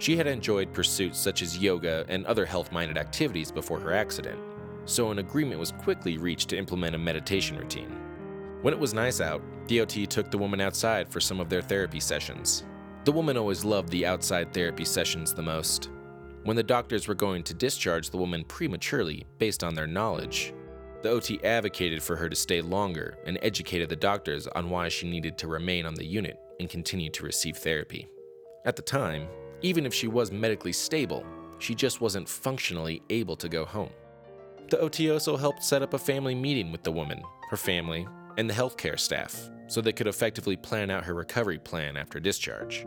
She 0.00 0.16
had 0.16 0.26
enjoyed 0.26 0.72
pursuits 0.72 1.18
such 1.18 1.42
as 1.42 1.58
yoga 1.58 2.06
and 2.08 2.24
other 2.24 2.46
health 2.46 2.72
minded 2.72 2.96
activities 2.96 3.52
before 3.52 3.78
her 3.78 3.92
accident, 3.92 4.40
so 4.86 5.10
an 5.10 5.18
agreement 5.18 5.60
was 5.60 5.72
quickly 5.72 6.16
reached 6.16 6.48
to 6.48 6.56
implement 6.56 6.94
a 6.94 6.98
meditation 6.98 7.58
routine. 7.58 7.94
When 8.62 8.72
it 8.72 8.80
was 8.80 8.94
nice 8.94 9.20
out, 9.20 9.42
the 9.68 9.82
OT 9.82 10.06
took 10.06 10.30
the 10.30 10.38
woman 10.38 10.58
outside 10.58 11.10
for 11.10 11.20
some 11.20 11.38
of 11.38 11.50
their 11.50 11.60
therapy 11.60 12.00
sessions. 12.00 12.64
The 13.04 13.12
woman 13.12 13.36
always 13.36 13.62
loved 13.62 13.90
the 13.90 14.06
outside 14.06 14.54
therapy 14.54 14.86
sessions 14.86 15.34
the 15.34 15.42
most. 15.42 15.90
When 16.44 16.56
the 16.56 16.62
doctors 16.62 17.06
were 17.06 17.14
going 17.14 17.42
to 17.42 17.54
discharge 17.54 18.08
the 18.08 18.16
woman 18.16 18.44
prematurely 18.44 19.26
based 19.36 19.62
on 19.62 19.74
their 19.74 19.86
knowledge, 19.86 20.54
the 21.02 21.10
OT 21.10 21.44
advocated 21.44 22.02
for 22.02 22.16
her 22.16 22.30
to 22.30 22.36
stay 22.36 22.62
longer 22.62 23.18
and 23.26 23.38
educated 23.42 23.90
the 23.90 23.96
doctors 23.96 24.46
on 24.46 24.70
why 24.70 24.88
she 24.88 25.10
needed 25.10 25.36
to 25.36 25.46
remain 25.46 25.84
on 25.84 25.94
the 25.94 26.06
unit 26.06 26.38
and 26.58 26.70
continue 26.70 27.10
to 27.10 27.24
receive 27.24 27.58
therapy. 27.58 28.08
At 28.64 28.76
the 28.76 28.82
time, 28.82 29.28
even 29.62 29.86
if 29.86 29.94
she 29.94 30.08
was 30.08 30.30
medically 30.32 30.72
stable, 30.72 31.24
she 31.58 31.74
just 31.74 32.00
wasn't 32.00 32.28
functionally 32.28 33.02
able 33.10 33.36
to 33.36 33.48
go 33.48 33.64
home. 33.64 33.90
The 34.70 34.78
OT 34.78 35.10
also 35.10 35.36
helped 35.36 35.64
set 35.64 35.82
up 35.82 35.94
a 35.94 35.98
family 35.98 36.34
meeting 36.34 36.72
with 36.72 36.82
the 36.82 36.92
woman, 36.92 37.22
her 37.50 37.56
family, 37.56 38.06
and 38.38 38.48
the 38.48 38.54
healthcare 38.54 38.98
staff 38.98 39.50
so 39.66 39.80
they 39.80 39.92
could 39.92 40.06
effectively 40.06 40.56
plan 40.56 40.90
out 40.90 41.04
her 41.04 41.14
recovery 41.14 41.58
plan 41.58 41.96
after 41.96 42.18
discharge. 42.18 42.86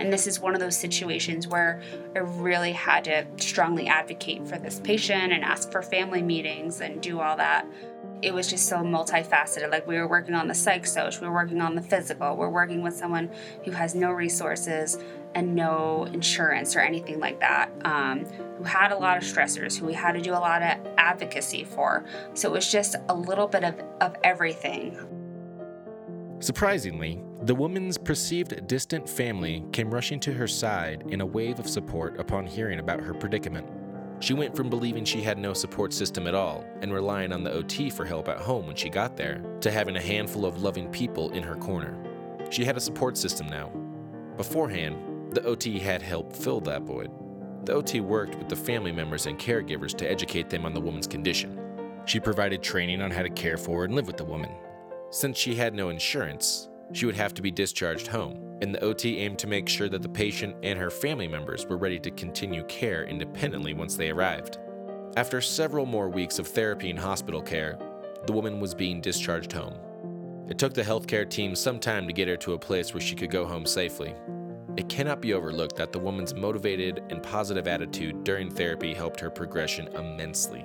And 0.00 0.12
this 0.12 0.26
is 0.26 0.40
one 0.40 0.54
of 0.54 0.60
those 0.60 0.76
situations 0.76 1.46
where 1.46 1.82
I 2.16 2.20
really 2.20 2.72
had 2.72 3.04
to 3.04 3.26
strongly 3.36 3.86
advocate 3.86 4.46
for 4.48 4.58
this 4.58 4.80
patient 4.80 5.32
and 5.32 5.44
ask 5.44 5.70
for 5.70 5.82
family 5.82 6.22
meetings 6.22 6.80
and 6.80 7.00
do 7.00 7.20
all 7.20 7.36
that. 7.36 7.66
It 8.22 8.32
was 8.32 8.48
just 8.48 8.68
so 8.68 8.78
multifaceted. 8.78 9.70
Like 9.70 9.86
we 9.86 9.96
were 9.96 10.08
working 10.08 10.34
on 10.34 10.48
the 10.48 10.54
psych 10.54 10.86
soc, 10.86 11.20
we 11.20 11.26
were 11.26 11.34
working 11.34 11.60
on 11.60 11.74
the 11.74 11.82
physical, 11.82 12.36
we're 12.36 12.48
working 12.48 12.82
with 12.82 12.96
someone 12.96 13.30
who 13.64 13.72
has 13.72 13.94
no 13.94 14.10
resources 14.10 14.98
and 15.34 15.54
no 15.54 16.04
insurance 16.12 16.76
or 16.76 16.80
anything 16.80 17.20
like 17.20 17.40
that, 17.40 17.70
um, 17.84 18.24
who 18.56 18.64
had 18.64 18.92
a 18.92 18.96
lot 18.96 19.16
of 19.16 19.22
stressors, 19.22 19.78
who 19.78 19.86
we 19.86 19.94
had 19.94 20.12
to 20.12 20.20
do 20.20 20.32
a 20.32 20.38
lot 20.38 20.62
of 20.62 20.78
advocacy 20.98 21.64
for. 21.64 22.04
So 22.34 22.48
it 22.48 22.52
was 22.52 22.70
just 22.70 22.96
a 23.08 23.14
little 23.14 23.46
bit 23.46 23.64
of, 23.64 23.80
of 24.00 24.16
everything. 24.22 24.98
Surprisingly, 26.40 27.22
the 27.42 27.54
woman's 27.54 27.98
perceived 27.98 28.66
distant 28.66 29.08
family 29.08 29.64
came 29.72 29.92
rushing 29.92 30.20
to 30.20 30.32
her 30.32 30.48
side 30.48 31.04
in 31.08 31.20
a 31.20 31.26
wave 31.26 31.58
of 31.58 31.68
support 31.68 32.18
upon 32.18 32.46
hearing 32.46 32.80
about 32.80 33.00
her 33.00 33.14
predicament. 33.14 33.66
She 34.22 34.34
went 34.34 34.54
from 34.54 34.70
believing 34.70 35.04
she 35.04 35.20
had 35.20 35.38
no 35.38 35.52
support 35.52 35.92
system 35.92 36.28
at 36.28 36.34
all 36.34 36.64
and 36.80 36.92
relying 36.92 37.32
on 37.32 37.42
the 37.42 37.50
OT 37.50 37.90
for 37.90 38.04
help 38.04 38.28
at 38.28 38.38
home 38.38 38.68
when 38.68 38.76
she 38.76 38.88
got 38.88 39.16
there, 39.16 39.42
to 39.60 39.70
having 39.70 39.96
a 39.96 40.00
handful 40.00 40.46
of 40.46 40.62
loving 40.62 40.88
people 40.90 41.30
in 41.30 41.42
her 41.42 41.56
corner. 41.56 41.96
She 42.48 42.64
had 42.64 42.76
a 42.76 42.80
support 42.80 43.16
system 43.16 43.48
now. 43.48 43.72
Beforehand, 44.36 44.96
the 45.32 45.44
OT 45.44 45.78
had 45.78 46.02
helped 46.02 46.36
fill 46.36 46.60
that 46.60 46.82
void. 46.82 47.10
The 47.64 47.74
OT 47.74 48.00
worked 48.00 48.36
with 48.36 48.48
the 48.48 48.56
family 48.56 48.92
members 48.92 49.26
and 49.26 49.38
caregivers 49.38 49.96
to 49.98 50.10
educate 50.10 50.50
them 50.50 50.66
on 50.66 50.74
the 50.74 50.80
woman's 50.80 51.06
condition. 51.06 51.58
She 52.04 52.18
provided 52.18 52.62
training 52.62 53.00
on 53.00 53.10
how 53.10 53.22
to 53.22 53.30
care 53.30 53.56
for 53.56 53.84
and 53.84 53.94
live 53.94 54.06
with 54.06 54.16
the 54.16 54.24
woman. 54.24 54.50
Since 55.10 55.38
she 55.38 55.54
had 55.54 55.74
no 55.74 55.90
insurance, 55.90 56.68
she 56.92 57.06
would 57.06 57.14
have 57.14 57.34
to 57.34 57.42
be 57.42 57.50
discharged 57.50 58.08
home, 58.08 58.58
and 58.60 58.74
the 58.74 58.82
OT 58.82 59.18
aimed 59.18 59.38
to 59.38 59.46
make 59.46 59.68
sure 59.68 59.88
that 59.88 60.02
the 60.02 60.08
patient 60.08 60.56
and 60.62 60.78
her 60.78 60.90
family 60.90 61.28
members 61.28 61.66
were 61.66 61.78
ready 61.78 61.98
to 62.00 62.10
continue 62.10 62.64
care 62.64 63.04
independently 63.04 63.74
once 63.74 63.96
they 63.96 64.10
arrived. 64.10 64.58
After 65.16 65.40
several 65.40 65.86
more 65.86 66.08
weeks 66.08 66.38
of 66.38 66.48
therapy 66.48 66.90
and 66.90 66.98
hospital 66.98 67.42
care, 67.42 67.78
the 68.26 68.32
woman 68.32 68.60
was 68.60 68.74
being 68.74 69.00
discharged 69.00 69.52
home. 69.52 69.74
It 70.48 70.58
took 70.58 70.74
the 70.74 70.82
healthcare 70.82 71.28
team 71.28 71.54
some 71.54 71.78
time 71.78 72.06
to 72.06 72.12
get 72.12 72.28
her 72.28 72.36
to 72.38 72.54
a 72.54 72.58
place 72.58 72.92
where 72.92 73.00
she 73.00 73.14
could 73.14 73.30
go 73.30 73.46
home 73.46 73.64
safely. 73.64 74.14
It 74.74 74.88
cannot 74.88 75.20
be 75.20 75.34
overlooked 75.34 75.76
that 75.76 75.92
the 75.92 75.98
woman's 75.98 76.34
motivated 76.34 77.02
and 77.10 77.22
positive 77.22 77.68
attitude 77.68 78.24
during 78.24 78.50
therapy 78.50 78.94
helped 78.94 79.20
her 79.20 79.28
progression 79.28 79.88
immensely. 79.88 80.64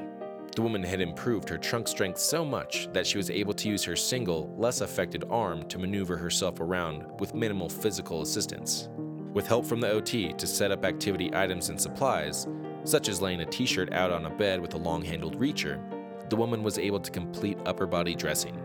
The 0.55 0.61
woman 0.61 0.81
had 0.81 1.01
improved 1.01 1.49
her 1.49 1.57
trunk 1.57 1.89
strength 1.89 2.17
so 2.17 2.45
much 2.45 2.87
that 2.93 3.05
she 3.05 3.17
was 3.17 3.29
able 3.29 3.53
to 3.55 3.67
use 3.67 3.83
her 3.83 3.97
single, 3.97 4.55
less 4.57 4.79
affected 4.79 5.25
arm 5.29 5.67
to 5.67 5.77
maneuver 5.77 6.15
herself 6.15 6.61
around 6.61 7.19
with 7.19 7.35
minimal 7.35 7.67
physical 7.67 8.21
assistance. 8.21 8.87
With 9.33 9.45
help 9.45 9.65
from 9.65 9.81
the 9.81 9.91
OT 9.91 10.31
to 10.33 10.47
set 10.47 10.71
up 10.71 10.85
activity 10.85 11.29
items 11.35 11.67
and 11.67 11.79
supplies, 11.79 12.47
such 12.85 13.09
as 13.09 13.21
laying 13.21 13.41
a 13.41 13.45
t 13.45 13.65
shirt 13.65 13.91
out 13.91 14.11
on 14.11 14.25
a 14.25 14.29
bed 14.29 14.61
with 14.61 14.73
a 14.73 14.77
long 14.77 15.03
handled 15.03 15.37
reacher, 15.37 15.81
the 16.29 16.35
woman 16.37 16.63
was 16.63 16.79
able 16.79 17.01
to 17.01 17.11
complete 17.11 17.57
upper 17.65 17.85
body 17.85 18.15
dressing. 18.15 18.57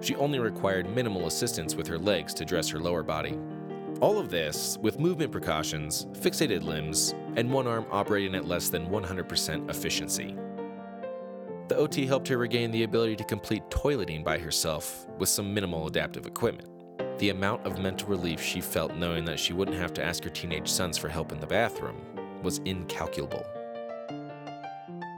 She 0.00 0.14
only 0.16 0.38
required 0.38 0.88
minimal 0.94 1.26
assistance 1.26 1.74
with 1.74 1.88
her 1.88 1.98
legs 1.98 2.32
to 2.34 2.44
dress 2.44 2.68
her 2.68 2.78
lower 2.78 3.02
body. 3.02 3.36
All 4.04 4.18
of 4.18 4.28
this 4.28 4.76
with 4.82 4.98
movement 4.98 5.32
precautions, 5.32 6.04
fixated 6.12 6.62
limbs, 6.62 7.14
and 7.36 7.50
one 7.50 7.66
arm 7.66 7.86
operating 7.90 8.34
at 8.34 8.44
less 8.44 8.68
than 8.68 8.88
100% 8.88 9.70
efficiency. 9.70 10.36
The 11.68 11.76
OT 11.76 12.04
helped 12.04 12.28
her 12.28 12.36
regain 12.36 12.70
the 12.70 12.82
ability 12.82 13.16
to 13.16 13.24
complete 13.24 13.62
toileting 13.70 14.22
by 14.22 14.36
herself 14.36 15.06
with 15.18 15.30
some 15.30 15.54
minimal 15.54 15.86
adaptive 15.86 16.26
equipment. 16.26 16.68
The 17.18 17.30
amount 17.30 17.66
of 17.66 17.78
mental 17.78 18.06
relief 18.08 18.42
she 18.42 18.60
felt 18.60 18.94
knowing 18.94 19.24
that 19.24 19.40
she 19.40 19.54
wouldn't 19.54 19.78
have 19.78 19.94
to 19.94 20.04
ask 20.04 20.22
her 20.24 20.28
teenage 20.28 20.68
sons 20.68 20.98
for 20.98 21.08
help 21.08 21.32
in 21.32 21.40
the 21.40 21.46
bathroom 21.46 21.96
was 22.42 22.58
incalculable. 22.66 23.42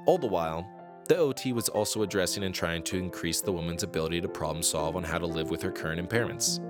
All 0.07 0.17
the 0.17 0.29
while, 0.29 0.65
the 1.09 1.17
OT 1.17 1.53
was 1.53 1.69
also 1.69 2.03
addressing 2.03 2.45
and 2.45 2.55
trying 2.55 2.85
to 2.85 2.99
increase 2.99 3.41
the 3.41 3.51
woman's 3.51 3.83
ability 3.83 4.21
to 4.21 4.29
problem 4.29 4.63
solve 4.63 4.95
on 4.95 5.03
how 5.03 5.19
to 5.19 5.27
live 5.27 5.51
with 5.51 5.61
her 5.63 5.73
current 5.73 6.01
impairments, 6.01 6.61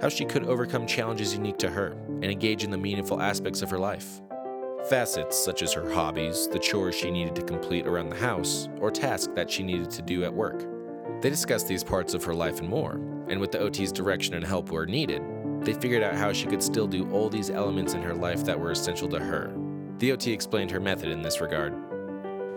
how 0.00 0.08
she 0.08 0.24
could 0.24 0.44
overcome 0.44 0.86
challenges 0.86 1.34
unique 1.34 1.58
to 1.58 1.70
her, 1.70 1.92
and 2.06 2.24
engage 2.24 2.64
in 2.64 2.70
the 2.70 2.78
meaningful 2.78 3.20
aspects 3.20 3.62
of 3.62 3.70
her 3.70 3.78
life. 3.78 4.20
Facets 4.88 5.38
such 5.38 5.62
as 5.62 5.72
her 5.72 5.92
hobbies, 5.92 6.48
the 6.48 6.58
chores 6.58 6.94
she 6.94 7.10
needed 7.10 7.34
to 7.36 7.42
complete 7.42 7.86
around 7.86 8.08
the 8.08 8.16
house, 8.16 8.68
or 8.80 8.90
tasks 8.90 9.32
that 9.34 9.50
she 9.50 9.62
needed 9.62 9.90
to 9.90 10.02
do 10.02 10.24
at 10.24 10.32
work. 10.32 10.64
They 11.20 11.28
discussed 11.28 11.68
these 11.68 11.84
parts 11.84 12.14
of 12.14 12.24
her 12.24 12.34
life 12.34 12.60
and 12.60 12.68
more, 12.68 12.92
and 13.28 13.38
with 13.38 13.52
the 13.52 13.60
OT's 13.60 13.92
direction 13.92 14.34
and 14.34 14.44
help 14.44 14.70
where 14.70 14.86
needed, 14.86 15.22
they 15.60 15.74
figured 15.74 16.02
out 16.02 16.14
how 16.14 16.32
she 16.32 16.46
could 16.46 16.62
still 16.62 16.86
do 16.86 17.10
all 17.10 17.28
these 17.28 17.50
elements 17.50 17.92
in 17.92 18.02
her 18.02 18.14
life 18.14 18.44
that 18.44 18.58
were 18.58 18.70
essential 18.70 19.08
to 19.08 19.18
her. 19.18 19.54
The 19.98 20.12
OT 20.12 20.32
explained 20.32 20.70
her 20.70 20.80
method 20.80 21.10
in 21.10 21.20
this 21.20 21.42
regard. 21.42 21.74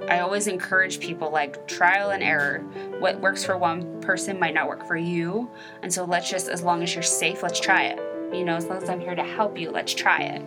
I 0.10 0.20
always 0.20 0.48
encourage 0.48 1.00
people 1.00 1.32
like 1.32 1.66
trial 1.68 2.12
and 2.12 2.22
error. 2.22 2.60
What 3.00 3.22
works 3.22 3.46
for 3.46 3.58
one 3.58 4.02
person 4.02 4.40
might 4.40 4.54
not 4.54 4.68
work 4.68 4.86
for 4.86 4.98
you. 4.98 5.50
And 5.82 5.94
so 5.94 6.04
let's 6.04 6.30
just, 6.30 6.50
as 6.50 6.62
long 6.62 6.84
as 6.84 6.94
you're 6.94 7.04
safe, 7.04 7.42
let's 7.42 7.60
try 7.60 7.84
it. 7.86 8.00
You 8.34 8.44
know, 8.44 8.56
as 8.56 8.66
long 8.66 8.84
as 8.84 8.90
I'm 8.90 9.00
here 9.00 9.16
to 9.16 9.24
help 9.24 9.58
you, 9.58 9.72
let's 9.72 9.94
try 9.94 10.20
it. 10.20 10.42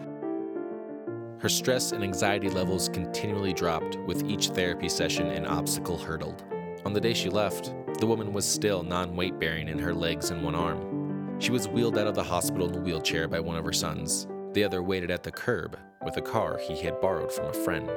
Her 1.38 1.48
stress 1.48 1.92
and 1.92 2.02
anxiety 2.02 2.50
levels 2.50 2.88
continually 2.88 3.52
dropped 3.52 3.96
with 4.00 4.24
each 4.24 4.48
therapy 4.48 4.88
session 4.88 5.28
and 5.28 5.46
obstacle 5.46 5.96
hurdled. 5.96 6.44
On 6.84 6.92
the 6.92 7.00
day 7.00 7.14
she 7.14 7.30
left, 7.30 7.74
the 7.98 8.06
woman 8.06 8.32
was 8.32 8.44
still 8.44 8.82
non 8.82 9.16
weight 9.16 9.38
bearing 9.38 9.68
in 9.68 9.78
her 9.78 9.94
legs 9.94 10.30
and 10.30 10.42
one 10.42 10.54
arm. 10.54 11.38
She 11.38 11.50
was 11.50 11.68
wheeled 11.68 11.98
out 11.98 12.06
of 12.06 12.14
the 12.14 12.22
hospital 12.22 12.68
in 12.68 12.76
a 12.76 12.80
wheelchair 12.80 13.26
by 13.28 13.40
one 13.40 13.56
of 13.56 13.64
her 13.64 13.72
sons. 13.72 14.26
The 14.52 14.64
other 14.64 14.82
waited 14.82 15.10
at 15.10 15.22
the 15.22 15.32
curb 15.32 15.78
with 16.04 16.16
a 16.16 16.22
car 16.22 16.58
he 16.58 16.76
had 16.82 17.00
borrowed 17.00 17.32
from 17.32 17.46
a 17.46 17.52
friend. 17.52 17.90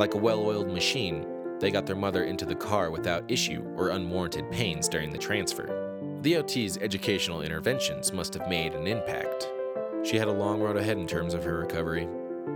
Like 0.00 0.14
a 0.14 0.16
well 0.16 0.40
oiled 0.40 0.72
machine, 0.72 1.26
they 1.58 1.70
got 1.70 1.84
their 1.84 1.94
mother 1.94 2.24
into 2.24 2.46
the 2.46 2.54
car 2.54 2.90
without 2.90 3.30
issue 3.30 3.62
or 3.76 3.90
unwarranted 3.90 4.50
pains 4.50 4.88
during 4.88 5.10
the 5.10 5.18
transfer. 5.18 6.00
The 6.22 6.38
OT's 6.38 6.78
educational 6.78 7.42
interventions 7.42 8.10
must 8.10 8.32
have 8.32 8.48
made 8.48 8.72
an 8.72 8.86
impact. 8.86 9.52
She 10.02 10.16
had 10.16 10.28
a 10.28 10.32
long 10.32 10.58
road 10.58 10.78
ahead 10.78 10.96
in 10.96 11.06
terms 11.06 11.34
of 11.34 11.44
her 11.44 11.58
recovery, 11.58 12.08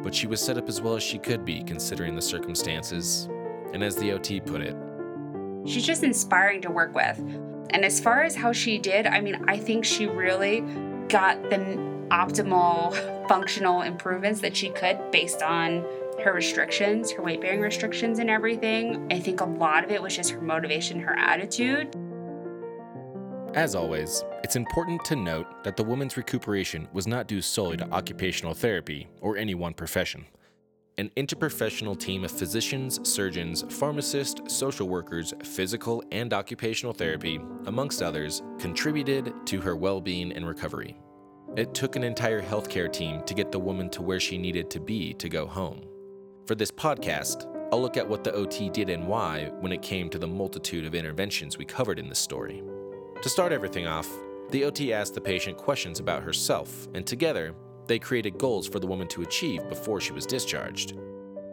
but 0.03 0.15
she 0.15 0.27
was 0.27 0.41
set 0.41 0.57
up 0.57 0.71
as 0.71 0.81
well 0.81 0.97
as 0.97 1.03
she 1.03 1.19
could 1.19 1.45
be 1.45 1.63
considering 1.63 2.17
the 2.17 2.23
circumstances. 2.23 3.29
And 3.75 3.85
as 3.85 3.95
the 3.95 4.13
OT 4.13 4.41
put 4.41 4.63
it, 4.63 4.75
She's 5.67 5.85
just 5.85 6.03
inspiring 6.03 6.63
to 6.63 6.71
work 6.71 6.95
with. 6.95 7.19
And 7.69 7.85
as 7.85 8.01
far 8.01 8.23
as 8.23 8.35
how 8.35 8.53
she 8.53 8.79
did, 8.79 9.07
I 9.07 9.21
mean, 9.21 9.45
I 9.49 9.59
think 9.59 9.85
she 9.85 10.07
really 10.07 10.63
got 11.11 11.43
the 11.51 11.59
optimal 12.11 13.29
functional 13.29 13.83
improvements 13.83 14.41
that 14.41 14.57
she 14.57 14.71
could 14.71 15.11
based 15.11 15.43
on 15.43 15.85
her 16.23 16.33
restrictions, 16.33 17.11
her 17.13 17.23
weight 17.23 17.41
bearing 17.41 17.61
restrictions, 17.61 18.19
and 18.19 18.31
everything. 18.31 19.07
I 19.11 19.19
think 19.21 19.41
a 19.41 19.45
lot 19.45 19.85
of 19.85 19.91
it 19.91 20.03
was 20.03 20.17
just 20.17 20.31
her 20.31 20.41
motivation, 20.41 21.01
her 21.01 21.17
attitude. 21.19 21.95
As 23.55 23.77
always, 23.77 24.25
it's 24.43 24.57
important 24.57 25.05
to 25.05 25.15
note 25.15 25.63
that 25.63 25.77
the 25.77 25.85
woman's 25.85 26.17
recuperation 26.17 26.89
was 26.93 27.07
not 27.07 27.29
due 27.29 27.41
solely 27.41 27.77
to 27.77 27.89
occupational 27.91 28.53
therapy 28.53 29.07
or 29.21 29.37
any 29.37 29.55
one 29.55 29.75
profession. 29.75 30.27
An 30.99 31.11
interprofessional 31.17 31.99
team 31.99 32.25
of 32.25 32.33
physicians, 32.33 33.01
surgeons, 33.09 33.65
pharmacists, 33.69 34.41
social 34.53 34.89
workers, 34.89 35.35
physical 35.43 36.03
and 36.11 36.33
occupational 36.33 36.93
therapy, 36.93 37.41
amongst 37.67 38.03
others, 38.03 38.43
contributed 38.59 39.33
to 39.47 39.61
her 39.61 39.77
well 39.77 40.01
being 40.01 40.33
and 40.33 40.47
recovery. 40.47 40.97
It 41.57 41.75
took 41.75 41.95
an 41.95 42.03
entire 42.03 42.43
healthcare 42.43 42.93
team 42.93 43.23
to 43.23 43.35
get 43.35 43.53
the 43.53 43.61
woman 43.61 43.89
to 43.91 44.03
where 44.03 44.19
she 44.19 44.37
needed 44.37 44.69
to 44.71 44.81
be 44.81 45.15
to 45.15 45.29
go 45.29 45.47
home. 45.47 45.81
For 46.47 46.55
this 46.55 46.71
podcast, 46.71 47.47
I'll 47.73 47.81
look 47.81 47.97
at 47.97 48.07
what 48.07 48.23
the 48.23 48.35
OT 48.35 48.69
did 48.69 48.91
and 48.91 49.09
why 49.09 49.51
when 49.61 49.73
it 49.73 49.81
came 49.81 50.11
to 50.11 50.19
the 50.19 50.27
multitude 50.27 50.85
of 50.85 50.95
interventions 50.95 51.57
we 51.57 51.65
covered 51.65 51.99
in 51.99 52.07
this 52.07 52.19
story. 52.19 52.63
To 53.23 53.31
start 53.31 53.51
everything 53.51 53.87
off, 53.87 54.07
the 54.51 54.65
OT 54.65 54.93
asked 54.93 55.15
the 55.15 55.23
patient 55.23 55.57
questions 55.57 56.01
about 56.01 56.23
herself, 56.23 56.87
and 56.93 57.07
together, 57.07 57.55
they 57.87 57.99
created 57.99 58.37
goals 58.37 58.69
for 58.69 58.79
the 58.79 58.87
woman 58.87 59.09
to 59.09 59.23
achieve 59.23 59.67
before 59.71 60.03
she 60.03 60.13
was 60.13 60.27
discharged. 60.27 60.99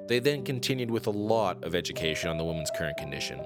They 0.10 0.20
then 0.20 0.44
continued 0.44 0.92
with 0.92 1.08
a 1.08 1.12
lot 1.12 1.64
of 1.64 1.74
education 1.74 2.30
on 2.30 2.38
the 2.38 2.44
woman's 2.44 2.72
current 2.76 2.98
condition. 2.98 3.40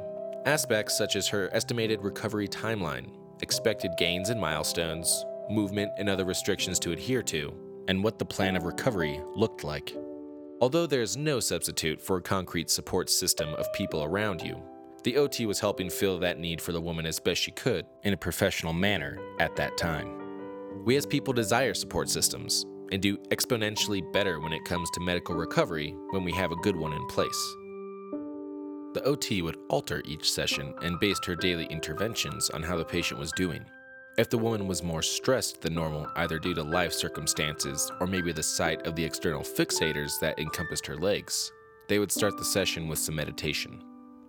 Aspects 0.47 0.97
such 0.97 1.15
as 1.15 1.27
her 1.27 1.53
estimated 1.53 2.01
recovery 2.01 2.47
timeline, 2.47 3.11
expected 3.43 3.91
gains 3.99 4.29
and 4.29 4.41
milestones, 4.41 5.23
movement 5.51 5.91
and 5.99 6.09
other 6.09 6.25
restrictions 6.25 6.79
to 6.79 6.91
adhere 6.91 7.21
to, 7.21 7.53
and 7.87 8.03
what 8.03 8.17
the 8.17 8.25
plan 8.25 8.55
of 8.55 8.63
recovery 8.63 9.21
looked 9.35 9.63
like. 9.63 9.95
Although 10.65 10.87
there 10.87 11.03
is 11.03 11.15
no 11.15 11.39
substitute 11.39 12.01
for 12.01 12.17
a 12.17 12.21
concrete 12.23 12.71
support 12.71 13.11
system 13.11 13.53
of 13.53 13.71
people 13.73 14.03
around 14.03 14.41
you, 14.41 14.59
the 15.03 15.15
OT 15.15 15.45
was 15.45 15.59
helping 15.59 15.91
fill 15.91 16.17
that 16.17 16.39
need 16.39 16.59
for 16.59 16.71
the 16.71 16.81
woman 16.81 17.05
as 17.05 17.19
best 17.19 17.39
she 17.39 17.51
could 17.51 17.85
in 18.01 18.13
a 18.13 18.17
professional 18.17 18.73
manner 18.73 19.19
at 19.39 19.55
that 19.57 19.77
time. 19.77 20.83
We 20.83 20.95
as 20.95 21.05
people 21.05 21.35
desire 21.35 21.75
support 21.75 22.09
systems, 22.09 22.65
and 22.91 22.99
do 22.99 23.15
exponentially 23.29 24.11
better 24.11 24.39
when 24.39 24.53
it 24.53 24.65
comes 24.65 24.89
to 24.95 25.01
medical 25.01 25.35
recovery 25.35 25.95
when 26.09 26.23
we 26.23 26.31
have 26.31 26.51
a 26.51 26.63
good 26.63 26.75
one 26.75 26.93
in 26.93 27.07
place. 27.09 27.55
The 28.95 29.03
OT 29.05 29.43
would 29.43 29.59
alter 29.69 30.01
each 30.03 30.31
session 30.31 30.73
and 30.81 30.99
based 30.99 31.25
her 31.25 31.35
daily 31.35 31.65
interventions 31.65 32.49
on 32.49 32.63
how 32.63 32.75
the 32.75 32.85
patient 32.85 33.19
was 33.19 33.31
doing. 33.33 33.63
If 34.17 34.29
the 34.29 34.37
woman 34.37 34.65
was 34.65 34.81
more 34.81 35.01
stressed 35.01 35.61
than 35.61 35.75
normal, 35.75 36.07
either 36.15 36.39
due 36.39 36.53
to 36.53 36.63
life 36.63 36.93
circumstances 36.93 37.91
or 37.99 38.07
maybe 38.07 38.31
the 38.31 38.41
sight 38.41 38.87
of 38.87 38.95
the 38.95 39.03
external 39.03 39.41
fixators 39.41 40.17
that 40.21 40.39
encompassed 40.39 40.87
her 40.87 40.95
legs, 40.95 41.51
they 41.89 41.99
would 41.99 42.13
start 42.13 42.37
the 42.37 42.45
session 42.45 42.87
with 42.87 42.97
some 42.97 43.15
meditation. 43.15 43.83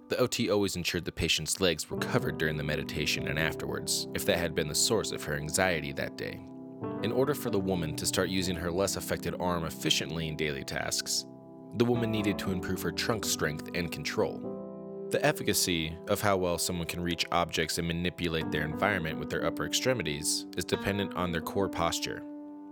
The 0.09 0.19
OT 0.19 0.51
always 0.51 0.75
ensured 0.75 1.05
the 1.05 1.13
patient's 1.13 1.61
legs 1.61 1.89
were 1.89 1.99
covered 1.99 2.37
during 2.37 2.57
the 2.57 2.65
meditation 2.65 3.29
and 3.29 3.39
afterwards, 3.39 4.09
if 4.13 4.27
that 4.27 4.39
had 4.39 4.57
been 4.57 4.67
the 4.67 4.75
source 4.75 5.13
of 5.13 5.23
her 5.23 5.35
anxiety 5.35 5.93
that 5.93 6.17
day. 6.17 6.41
In 7.05 7.13
order 7.13 7.35
for 7.35 7.51
the 7.51 7.61
woman 7.61 7.95
to 7.95 8.07
start 8.07 8.29
using 8.29 8.57
her 8.57 8.73
less 8.73 8.97
affected 8.97 9.37
arm 9.39 9.67
efficiently 9.67 10.27
in 10.27 10.37
daily 10.37 10.65
tasks, 10.65 11.27
the 11.77 11.85
woman 11.85 12.11
needed 12.11 12.41
to 12.41 12.51
improve 12.51 12.83
her 12.83 12.91
trunk 12.91 13.25
strength 13.25 13.71
and 13.75 13.93
control. 13.93 14.56
The 15.11 15.25
efficacy 15.25 15.97
of 16.09 16.21
how 16.21 16.37
well 16.37 16.59
someone 16.59 16.89
can 16.89 17.01
reach 17.01 17.25
objects 17.31 17.79
and 17.79 17.87
manipulate 17.87 18.51
their 18.51 18.65
environment 18.65 19.21
with 19.21 19.31
their 19.31 19.47
upper 19.47 19.65
extremities 19.65 20.47
is 20.57 20.65
dependent 20.65 21.15
on 21.15 21.31
their 21.31 21.41
core 21.41 21.69
posture. 21.69 22.25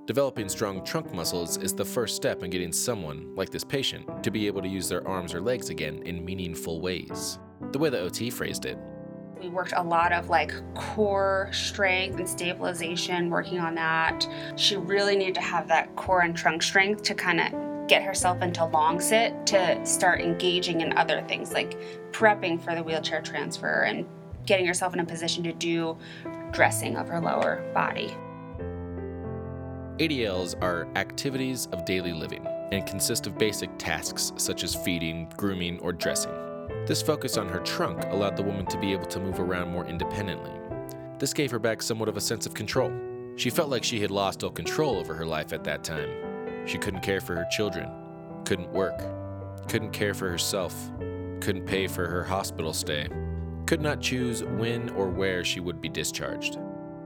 Developing 0.07 0.49
strong 0.49 0.85
trunk 0.85 1.15
muscles 1.15 1.59
is 1.59 1.75
the 1.75 1.85
first 1.85 2.17
step 2.17 2.43
in 2.43 2.51
getting 2.51 2.73
someone, 2.73 3.33
like 3.37 3.51
this 3.51 3.63
patient, 3.63 4.25
to 4.25 4.33
be 4.33 4.49
able 4.49 4.63
to 4.63 4.69
use 4.69 4.89
their 4.89 5.07
arms 5.07 5.33
or 5.33 5.41
legs 5.41 5.71
again 5.71 6.03
in 6.03 6.25
meaningful 6.25 6.81
ways. 6.81 7.39
The 7.71 7.79
way 7.79 7.89
the 7.89 8.01
OT 8.01 8.31
phrased 8.31 8.67
it, 8.67 8.79
we 9.41 9.49
worked 9.49 9.75
a 9.77 9.83
lot 9.83 10.13
of 10.13 10.29
like 10.29 10.53
core 10.75 11.51
strength 11.53 12.19
and 12.19 12.29
stabilization, 12.29 13.31
working 13.31 13.61
on 13.61 13.77
that. 13.77 14.27
She 14.57 14.77
really 14.77 15.17
needed 15.17 15.35
to 15.35 15.41
have 15.41 15.69
that 15.69 15.95
core 15.95 16.23
and 16.23 16.37
trunk 16.37 16.63
strength 16.63 17.03
to 17.05 17.15
kind 17.15 17.41
of 17.41 17.74
get 17.87 18.03
herself 18.03 18.41
into 18.43 18.65
long 18.65 19.01
sit 19.01 19.47
to 19.47 19.85
start 19.85 20.21
engaging 20.21 20.81
in 20.81 20.97
other 20.97 21.23
things 21.23 21.53
like 21.53 21.79
prepping 22.13 22.61
for 22.61 22.75
the 22.75 22.83
wheelchair 22.83 23.21
transfer 23.21 23.83
and 23.83 24.07
getting 24.47 24.67
herself 24.67 24.95
in 24.95 25.01
a 25.01 25.05
position 25.05 25.43
to 25.45 25.53
do 25.53 25.97
dressing 26.53 26.97
of 26.97 27.09
her 27.09 27.21
lower 27.21 27.69
body. 27.75 28.17
ADLs 29.99 30.61
are 30.61 30.89
activities 30.97 31.67
of 31.73 31.85
daily 31.85 32.13
living 32.13 32.47
and 32.73 32.87
consist 32.87 33.27
of 33.27 33.39
basic 33.39 33.71
tasks 33.79 34.33
such 34.37 34.65
as 34.65 34.75
feeding, 34.75 35.31
grooming, 35.37 35.79
or 35.81 35.93
dressing. 35.93 36.33
This 36.87 37.01
focus 37.01 37.37
on 37.37 37.49
her 37.49 37.61
trunk 37.61 38.03
allowed 38.07 38.37
the 38.37 38.43
woman 38.43 38.67
to 38.67 38.81
be 38.81 38.93
able 38.93 39.07
to 39.07 39.21
move 39.21 39.39
around 39.39 39.71
more 39.71 39.87
independently. 39.87 40.51
This 41.19 41.33
gave 41.33 41.51
her 41.51 41.59
back 41.59 41.81
somewhat 41.81 42.09
of 42.09 42.17
a 42.17 42.21
sense 42.21 42.45
of 42.45 42.55
control. 42.55 42.93
She 43.37 43.51
felt 43.51 43.71
like 43.71 43.85
she 43.85 44.01
had 44.01 44.11
lost 44.11 44.43
all 44.43 44.51
control 44.51 44.97
over 44.97 45.15
her 45.15 45.27
life 45.27 45.53
at 45.53 45.65
that 45.65 45.85
time. 45.85 46.34
She 46.67 46.79
couldn't 46.79 47.03
care 47.03 47.21
for 47.21 47.35
her 47.35 47.47
children, 47.51 47.91
couldn't 48.45 48.73
work, 48.73 49.01
couldn't 49.69 49.93
care 49.93 50.15
for 50.15 50.29
herself, 50.29 50.75
couldn't 51.41 51.67
pay 51.67 51.87
for 51.87 52.07
her 52.09 52.25
hospital 52.25 52.73
stay, 52.73 53.09
could 53.67 53.81
not 53.81 54.01
choose 54.01 54.45
when 54.45 54.91
or 54.91 55.09
where 55.09 55.45
she 55.45 55.61
would 55.61 55.81
be 55.81 55.89
discharged. 55.89 56.59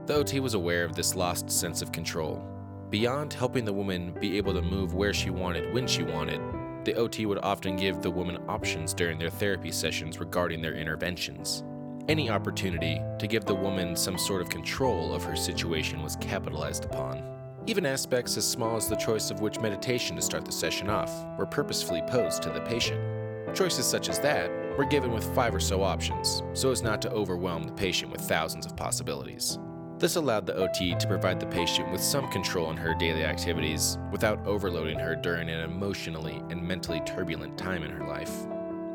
The 0.05 0.15
OT 0.15 0.39
was 0.39 0.53
aware 0.53 0.83
of 0.83 0.95
this 0.95 1.15
lost 1.15 1.51
sense 1.51 1.81
of 1.81 1.91
control. 1.91 2.45
Beyond 2.89 3.33
helping 3.33 3.65
the 3.65 3.73
woman 3.73 4.13
be 4.19 4.37
able 4.37 4.53
to 4.53 4.61
move 4.61 4.95
where 4.95 5.13
she 5.13 5.29
wanted 5.29 5.73
when 5.73 5.87
she 5.87 6.03
wanted, 6.03 6.41
the 6.85 6.95
OT 6.95 7.25
would 7.25 7.39
often 7.39 7.75
give 7.75 8.01
the 8.01 8.09
woman 8.09 8.41
options 8.47 8.93
during 8.93 9.19
their 9.19 9.29
therapy 9.29 9.71
sessions 9.71 10.19
regarding 10.19 10.61
their 10.61 10.73
interventions. 10.73 11.63
Any 12.07 12.29
opportunity 12.29 12.99
to 13.19 13.27
give 13.27 13.45
the 13.45 13.53
woman 13.53 13.95
some 13.95 14.17
sort 14.17 14.41
of 14.41 14.49
control 14.49 15.13
of 15.13 15.23
her 15.23 15.35
situation 15.35 16.01
was 16.01 16.15
capitalized 16.15 16.85
upon. 16.85 17.38
Even 17.69 17.85
aspects 17.85 18.35
as 18.35 18.49
small 18.49 18.77
as 18.77 18.89
the 18.89 18.95
choice 18.95 19.29
of 19.29 19.41
which 19.41 19.59
meditation 19.59 20.15
to 20.15 20.23
start 20.23 20.43
the 20.43 20.51
session 20.51 20.89
off 20.89 21.11
were 21.37 21.45
purposefully 21.45 22.01
posed 22.07 22.41
to 22.41 22.49
the 22.49 22.61
patient. 22.61 22.99
Choices 23.55 23.85
such 23.85 24.09
as 24.09 24.17
that 24.21 24.49
were 24.75 24.85
given 24.85 25.11
with 25.11 25.35
five 25.35 25.53
or 25.53 25.59
so 25.59 25.83
options, 25.83 26.41
so 26.53 26.71
as 26.71 26.81
not 26.81 26.99
to 27.03 27.11
overwhelm 27.11 27.65
the 27.65 27.71
patient 27.71 28.11
with 28.11 28.21
thousands 28.21 28.65
of 28.65 28.75
possibilities. 28.75 29.59
This 29.99 30.15
allowed 30.15 30.47
the 30.47 30.55
OT 30.55 30.95
to 30.95 31.07
provide 31.07 31.39
the 31.39 31.45
patient 31.45 31.91
with 31.91 32.01
some 32.01 32.27
control 32.31 32.71
in 32.71 32.77
her 32.77 32.95
daily 32.95 33.23
activities 33.23 33.99
without 34.11 34.43
overloading 34.47 34.97
her 34.97 35.15
during 35.15 35.47
an 35.47 35.59
emotionally 35.59 36.41
and 36.49 36.67
mentally 36.67 37.01
turbulent 37.05 37.55
time 37.55 37.83
in 37.83 37.91
her 37.91 38.07
life. 38.07 38.47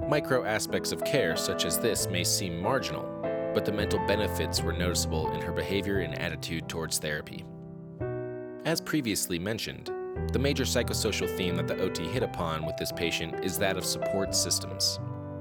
Micro 0.08 0.44
aspects 0.44 0.90
of 0.90 1.04
care 1.04 1.36
such 1.36 1.64
as 1.64 1.78
this 1.78 2.08
may 2.08 2.24
seem 2.24 2.60
marginal, 2.60 3.04
but 3.54 3.64
the 3.64 3.70
mental 3.70 4.04
benefits 4.08 4.60
were 4.62 4.72
noticeable 4.72 5.30
in 5.30 5.40
her 5.42 5.52
behavior 5.52 6.00
and 6.00 6.18
attitude 6.18 6.68
towards 6.68 6.98
therapy. 6.98 7.44
As 8.64 8.80
previously 8.80 9.38
mentioned, 9.38 9.90
the 10.32 10.38
major 10.38 10.64
psychosocial 10.64 11.28
theme 11.36 11.54
that 11.56 11.68
the 11.68 11.78
OT 11.82 12.04
hit 12.08 12.22
upon 12.22 12.64
with 12.64 12.78
this 12.78 12.92
patient 12.92 13.44
is 13.44 13.58
that 13.58 13.76
of 13.76 13.84
support 13.84 14.34
systems. 14.34 15.00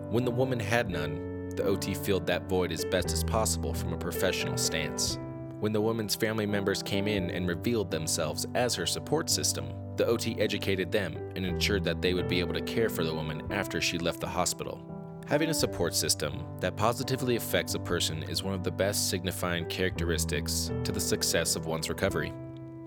When 0.09 0.25
the 0.25 0.31
woman 0.31 0.59
had 0.59 0.89
none, 0.89 1.47
the 1.55 1.63
OT 1.63 1.93
filled 1.93 2.27
that 2.27 2.49
void 2.49 2.73
as 2.73 2.83
best 2.83 3.13
as 3.13 3.23
possible 3.23 3.73
from 3.73 3.93
a 3.93 3.97
professional 3.97 4.57
stance. 4.57 5.19
When 5.61 5.71
the 5.71 5.79
woman's 5.79 6.15
family 6.15 6.45
members 6.45 6.83
came 6.83 7.07
in 7.07 7.29
and 7.29 7.47
revealed 7.47 7.89
themselves 7.89 8.45
as 8.55 8.75
her 8.75 8.85
support 8.85 9.29
system, 9.29 9.69
the 9.95 10.05
OT 10.05 10.35
educated 10.37 10.91
them 10.91 11.15
and 11.37 11.45
ensured 11.45 11.85
that 11.85 12.01
they 12.01 12.13
would 12.13 12.27
be 12.27 12.41
able 12.41 12.53
to 12.55 12.61
care 12.61 12.89
for 12.89 13.05
the 13.05 13.13
woman 13.13 13.41
after 13.51 13.79
she 13.79 13.97
left 13.97 14.19
the 14.19 14.27
hospital. 14.27 14.81
Having 15.29 15.49
a 15.49 15.53
support 15.53 15.95
system 15.95 16.43
that 16.59 16.75
positively 16.75 17.37
affects 17.37 17.73
a 17.73 17.79
person 17.79 18.23
is 18.23 18.43
one 18.43 18.53
of 18.53 18.65
the 18.65 18.71
best 18.71 19.09
signifying 19.09 19.65
characteristics 19.67 20.73
to 20.83 20.91
the 20.91 20.99
success 20.99 21.55
of 21.55 21.67
one's 21.67 21.87
recovery. 21.87 22.33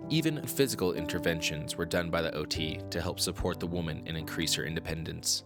Even 0.09 0.47
physical 0.47 0.93
interventions 0.93 1.77
were 1.77 1.85
done 1.85 2.11
by 2.11 2.23
the 2.23 2.33
OT 2.35 2.81
to 2.91 3.01
help 3.01 3.19
support 3.19 3.59
the 3.59 3.67
woman 3.67 4.05
and 4.07 4.17
increase 4.17 4.55
her 4.55 4.65
independence. 4.65 5.43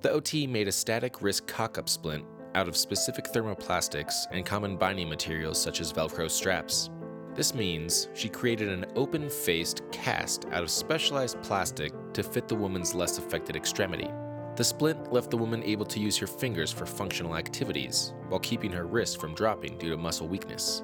The 0.00 0.10
OT 0.10 0.44
made 0.48 0.66
a 0.66 0.72
static 0.72 1.22
wrist 1.22 1.46
cock 1.46 1.78
up 1.78 1.88
splint 1.88 2.24
out 2.56 2.66
of 2.66 2.76
specific 2.76 3.26
thermoplastics 3.26 4.26
and 4.32 4.44
common 4.44 4.76
binding 4.76 5.08
materials 5.08 5.62
such 5.62 5.80
as 5.80 5.92
Velcro 5.92 6.28
straps. 6.28 6.90
This 7.36 7.54
means 7.54 8.08
she 8.12 8.28
created 8.28 8.70
an 8.70 8.86
open 8.96 9.30
faced 9.30 9.82
cast 9.92 10.46
out 10.46 10.64
of 10.64 10.70
specialized 10.70 11.40
plastic 11.40 11.92
to 12.12 12.24
fit 12.24 12.48
the 12.48 12.56
woman's 12.56 12.96
less 12.96 13.18
affected 13.18 13.54
extremity. 13.54 14.08
The 14.56 14.64
splint 14.64 15.12
left 15.12 15.30
the 15.30 15.38
woman 15.38 15.62
able 15.62 15.86
to 15.86 16.00
use 16.00 16.18
her 16.18 16.26
fingers 16.26 16.72
for 16.72 16.86
functional 16.86 17.36
activities 17.36 18.12
while 18.28 18.40
keeping 18.40 18.72
her 18.72 18.84
wrist 18.84 19.20
from 19.20 19.34
dropping 19.34 19.78
due 19.78 19.90
to 19.90 19.96
muscle 19.96 20.26
weakness. 20.26 20.82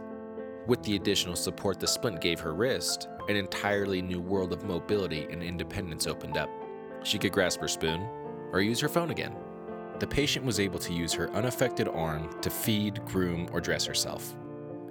With 0.68 0.84
the 0.84 0.94
additional 0.94 1.34
support 1.34 1.80
the 1.80 1.88
splint 1.88 2.20
gave 2.20 2.38
her 2.38 2.54
wrist, 2.54 3.08
an 3.28 3.34
entirely 3.34 4.00
new 4.00 4.20
world 4.20 4.52
of 4.52 4.62
mobility 4.62 5.26
and 5.28 5.42
independence 5.42 6.06
opened 6.06 6.36
up. 6.36 6.48
She 7.02 7.18
could 7.18 7.32
grasp 7.32 7.60
her 7.60 7.68
spoon 7.68 8.06
or 8.52 8.60
use 8.60 8.78
her 8.78 8.88
phone 8.88 9.10
again 9.10 9.34
the 9.98 10.06
patient 10.06 10.44
was 10.44 10.60
able 10.60 10.78
to 10.78 10.92
use 10.92 11.12
her 11.12 11.30
unaffected 11.30 11.88
arm 11.88 12.30
to 12.40 12.50
feed, 12.50 13.04
groom, 13.06 13.48
or 13.52 13.60
dress 13.60 13.84
herself. 13.84 14.36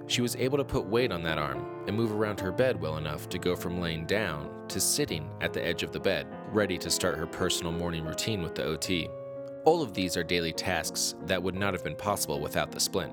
She 0.06 0.20
was 0.22 0.36
able 0.36 0.58
to 0.58 0.64
put 0.64 0.86
weight 0.86 1.12
on 1.12 1.22
that 1.22 1.38
arm 1.38 1.64
and 1.86 1.96
move 1.96 2.12
around 2.12 2.40
her 2.40 2.52
bed 2.52 2.80
well 2.80 2.98
enough 2.98 3.28
to 3.30 3.38
go 3.38 3.56
from 3.56 3.80
laying 3.80 4.06
down 4.06 4.50
to 4.68 4.80
sitting 4.80 5.30
at 5.40 5.52
the 5.52 5.64
edge 5.64 5.82
of 5.82 5.92
the 5.92 6.00
bed, 6.00 6.26
ready 6.52 6.76
to 6.78 6.90
start 6.90 7.16
her 7.16 7.26
personal 7.26 7.72
morning 7.72 8.04
routine 8.04 8.42
with 8.42 8.54
the 8.54 8.64
OT. 8.64 9.08
All 9.64 9.82
of 9.82 9.94
these 9.94 10.16
are 10.16 10.22
daily 10.22 10.52
tasks 10.52 11.14
that 11.24 11.42
would 11.42 11.54
not 11.54 11.74
have 11.74 11.84
been 11.84 11.96
possible 11.96 12.40
without 12.40 12.70
the 12.70 12.80
splint. 12.80 13.12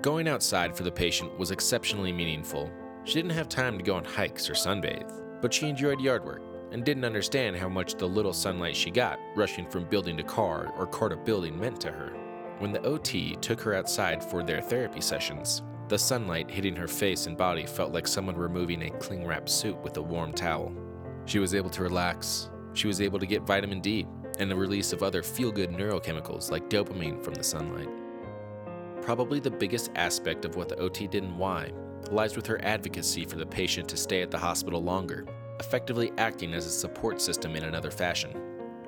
Going 0.00 0.28
outside 0.28 0.76
for 0.76 0.84
the 0.84 0.92
patient 0.92 1.36
was 1.40 1.50
exceptionally 1.50 2.12
meaningful. 2.12 2.70
She 3.02 3.14
didn't 3.14 3.32
have 3.32 3.48
time 3.48 3.76
to 3.76 3.82
go 3.82 3.96
on 3.96 4.04
hikes 4.04 4.48
or 4.48 4.52
sunbathe, 4.52 5.40
but 5.42 5.52
she 5.52 5.68
enjoyed 5.68 6.00
yard 6.00 6.24
work 6.24 6.40
and 6.70 6.84
didn't 6.84 7.04
understand 7.04 7.56
how 7.56 7.68
much 7.68 7.96
the 7.96 8.06
little 8.06 8.32
sunlight 8.32 8.76
she 8.76 8.92
got, 8.92 9.18
rushing 9.34 9.68
from 9.68 9.88
building 9.88 10.16
to 10.16 10.22
car 10.22 10.72
or 10.76 10.86
car 10.86 11.08
to 11.08 11.16
building, 11.16 11.58
meant 11.58 11.80
to 11.80 11.90
her. 11.90 12.10
When 12.60 12.70
the 12.70 12.82
OT 12.82 13.34
took 13.40 13.60
her 13.62 13.74
outside 13.74 14.22
for 14.22 14.44
their 14.44 14.60
therapy 14.60 15.00
sessions, 15.00 15.62
the 15.88 15.98
sunlight 15.98 16.48
hitting 16.48 16.76
her 16.76 16.86
face 16.86 17.26
and 17.26 17.36
body 17.36 17.66
felt 17.66 17.92
like 17.92 18.06
someone 18.06 18.36
removing 18.36 18.82
a 18.82 18.90
cling 18.98 19.26
wrap 19.26 19.48
suit 19.48 19.78
with 19.82 19.96
a 19.96 20.02
warm 20.02 20.32
towel. 20.32 20.72
She 21.24 21.40
was 21.40 21.56
able 21.56 21.70
to 21.70 21.82
relax, 21.82 22.50
she 22.72 22.86
was 22.86 23.00
able 23.00 23.18
to 23.18 23.26
get 23.26 23.42
vitamin 23.42 23.80
D 23.80 24.06
and 24.38 24.48
the 24.48 24.54
release 24.54 24.92
of 24.92 25.02
other 25.02 25.24
feel 25.24 25.50
good 25.50 25.70
neurochemicals 25.70 26.52
like 26.52 26.70
dopamine 26.70 27.20
from 27.24 27.34
the 27.34 27.42
sunlight. 27.42 27.88
Probably 29.08 29.40
the 29.40 29.50
biggest 29.50 29.90
aspect 29.94 30.44
of 30.44 30.54
what 30.54 30.68
the 30.68 30.76
OT 30.76 31.06
did 31.06 31.22
and 31.22 31.38
why 31.38 31.72
lies 32.10 32.36
with 32.36 32.46
her 32.46 32.62
advocacy 32.62 33.24
for 33.24 33.36
the 33.36 33.46
patient 33.46 33.88
to 33.88 33.96
stay 33.96 34.20
at 34.20 34.30
the 34.30 34.36
hospital 34.36 34.82
longer 34.82 35.24
effectively 35.60 36.12
acting 36.18 36.52
as 36.52 36.66
a 36.66 36.70
support 36.70 37.18
system 37.18 37.56
in 37.56 37.64
another 37.64 37.90
fashion. 37.90 38.38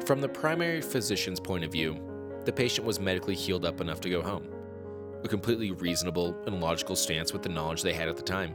From 0.05 0.21
the 0.21 0.29
primary 0.29 0.83
physician's 0.83 1.41
point 1.41 1.65
of 1.65 1.73
view, 1.73 1.99
the 2.45 2.53
patient 2.53 2.87
was 2.87 3.01
medically 3.01 3.35
healed 3.35 3.65
up 3.65 3.81
enough 3.81 4.03
to 4.03 4.11
go 4.11 4.21
home. 4.21 4.47
A 5.25 5.29
completely 5.29 5.71
reasonable 5.71 6.37
and 6.45 6.61
logical 6.61 6.97
stance 6.97 7.33
with 7.33 7.41
the 7.41 7.49
knowledge 7.49 7.81
they 7.81 7.95
had 7.95 8.07
at 8.07 8.19
the 8.19 8.23
time. 8.23 8.55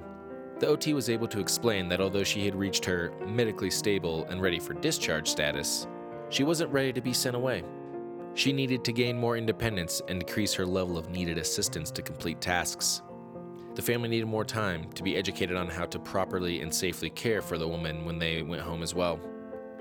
The 0.60 0.68
OT 0.68 0.94
was 0.94 1.10
able 1.10 1.28
to 1.30 1.40
explain 1.40 1.90
that 1.90 2.00
although 2.00 2.24
she 2.24 2.46
had 2.46 2.54
reached 2.54 2.86
her 2.86 3.12
medically 3.26 3.72
stable 3.72 4.26
and 4.26 4.40
ready 4.40 4.60
for 4.60 4.76
discharge 4.76 5.28
status, 5.28 5.88
she 6.30 6.44
wasn't 6.44 6.72
ready 6.72 6.94
to 6.94 7.02
be 7.02 7.12
sent 7.12 7.36
away. 7.36 7.64
She 8.36 8.52
needed 8.52 8.84
to 8.84 8.92
gain 8.92 9.18
more 9.18 9.38
independence 9.38 10.02
and 10.10 10.20
decrease 10.20 10.54
her 10.56 10.66
level 10.66 10.98
of 10.98 11.10
needed 11.10 11.38
assistance 11.38 11.90
to 11.92 12.02
complete 12.02 12.42
tasks. 12.42 13.02
The 13.76 13.82
family 13.82 14.10
needed 14.10 14.28
more 14.28 14.44
time 14.44 14.92
to 14.92 15.04
be 15.04 15.16
educated 15.16 15.56
on 15.56 15.70
how 15.70 15.86
to 15.86 16.00
properly 16.00 16.60
and 16.62 16.74
safely 16.74 17.10
care 17.10 17.42
for 17.42 17.58
the 17.58 17.68
woman 17.68 18.04
when 18.04 18.20
they 18.20 18.42
went 18.42 18.62
home 18.62 18.84
as 18.84 18.94
well. 18.94 19.22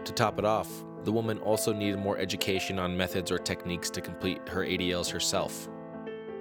To 0.04 0.12
top 0.12 0.38
it 0.38 0.44
off, 0.44 0.68
the 1.02 1.10
woman 1.10 1.38
also 1.38 1.72
needed 1.72 1.98
more 1.98 2.16
education 2.16 2.78
on 2.78 2.96
methods 2.96 3.32
or 3.32 3.38
techniques 3.38 3.90
to 3.90 4.00
complete 4.00 4.48
her 4.48 4.64
ADLs 4.64 5.10
herself. 5.10 5.68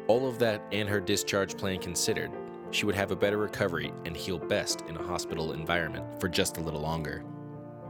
All 0.08 0.28
of 0.28 0.38
that 0.38 0.62
and 0.71 0.88
her 0.88 1.02
discharge 1.02 1.58
plan 1.58 1.80
considered, 1.80 2.32
she 2.69 2.86
would 2.86 2.95
have 2.95 3.10
a 3.10 3.15
better 3.15 3.38
recovery 3.38 3.91
and 4.06 4.15
heal 4.15 4.38
best 4.38 4.82
in 4.82 4.97
a 4.97 5.04
hospital 5.04 5.54
environment 5.54 6.06
for 6.19 6.30
just 6.30 6.58
a 6.58 6.62
little 6.62 6.82
longer. 6.82 7.23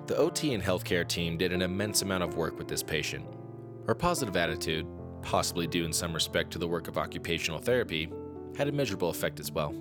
The 0.07 0.15
OT 0.15 0.53
and 0.53 0.63
healthcare 0.63 1.07
team 1.07 1.37
did 1.37 1.51
an 1.51 1.61
immense 1.61 2.03
amount 2.03 2.23
of 2.23 2.37
work 2.37 2.57
with 2.57 2.69
this 2.69 2.83
patient. 2.83 3.25
Her 3.87 3.95
positive 3.95 4.37
attitude, 4.37 4.87
possibly 5.21 5.67
due 5.67 5.83
in 5.83 5.91
some 5.91 6.13
respect 6.13 6.51
to 6.51 6.59
the 6.59 6.67
work 6.67 6.87
of 6.87 6.97
occupational 6.97 7.59
therapy, 7.59 8.09
had 8.55 8.69
a 8.69 8.71
measurable 8.71 9.09
effect 9.09 9.39
as 9.39 9.51
well. 9.51 9.75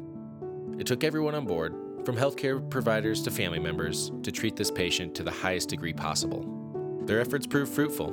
It 0.78 0.86
took 0.86 1.04
everyone 1.04 1.36
on 1.36 1.46
board, 1.46 1.74
from 2.04 2.16
healthcare 2.16 2.68
providers 2.68 3.22
to 3.22 3.30
family 3.30 3.60
members, 3.60 4.10
to 4.24 4.32
treat 4.32 4.56
this 4.56 4.72
patient 4.72 5.14
to 5.14 5.22
the 5.22 5.30
highest 5.30 5.68
degree 5.68 5.92
possible. 5.92 6.44
Their 7.04 7.20
efforts 7.20 7.46
proved 7.46 7.72
fruitful. 7.72 8.10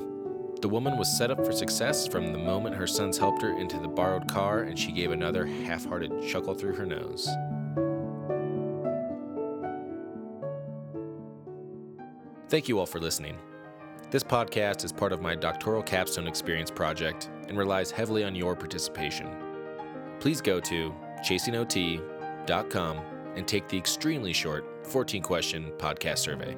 The 0.61 0.69
woman 0.69 0.97
was 0.97 1.17
set 1.17 1.31
up 1.31 1.43
for 1.43 1.51
success 1.51 2.07
from 2.07 2.33
the 2.33 2.37
moment 2.37 2.75
her 2.75 2.85
sons 2.85 3.17
helped 3.17 3.41
her 3.41 3.57
into 3.57 3.79
the 3.79 3.87
borrowed 3.87 4.27
car 4.27 4.63
and 4.63 4.77
she 4.77 4.91
gave 4.91 5.11
another 5.11 5.45
half 5.45 5.85
hearted 5.85 6.11
chuckle 6.27 6.53
through 6.53 6.75
her 6.75 6.85
nose. 6.85 7.27
Thank 12.49 12.67
you 12.67 12.79
all 12.79 12.85
for 12.85 12.99
listening. 12.99 13.37
This 14.11 14.23
podcast 14.23 14.83
is 14.83 14.91
part 14.91 15.13
of 15.13 15.21
my 15.21 15.35
doctoral 15.35 15.83
capstone 15.83 16.27
experience 16.27 16.71
project 16.71 17.29
and 17.47 17.57
relies 17.57 17.91
heavily 17.91 18.23
on 18.23 18.35
your 18.35 18.55
participation 18.55 19.49
please 20.19 20.41
go 20.41 20.59
to 20.59 20.93
chasingot.com 21.23 22.97
and 23.35 23.47
take 23.47 23.67
the 23.67 23.77
extremely 23.77 24.33
short 24.33 24.85
14 24.87 25.21
question 25.21 25.71
podcast 25.77 26.19
survey. 26.19 26.57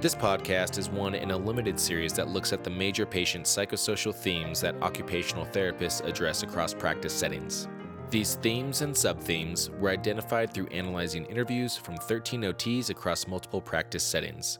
This 0.00 0.14
podcast 0.14 0.76
is 0.76 0.90
one 0.90 1.14
in 1.14 1.30
a 1.30 1.36
limited 1.36 1.80
series 1.80 2.12
that 2.14 2.28
looks 2.28 2.52
at 2.52 2.62
the 2.62 2.70
major 2.70 3.06
patient 3.06 3.46
psychosocial 3.46 4.14
themes 4.14 4.60
that 4.60 4.74
occupational 4.82 5.46
therapists 5.46 6.04
address 6.04 6.42
across 6.42 6.74
practice 6.74 7.14
settings. 7.14 7.68
These 8.10 8.34
themes 8.36 8.82
and 8.82 8.94
sub-themes 8.94 9.70
were 9.80 9.88
identified 9.88 10.52
through 10.52 10.66
analyzing 10.66 11.24
interviews 11.26 11.76
from 11.76 11.96
13 11.96 12.42
OTs 12.42 12.90
across 12.90 13.26
multiple 13.26 13.62
practice 13.62 14.04
settings. 14.04 14.58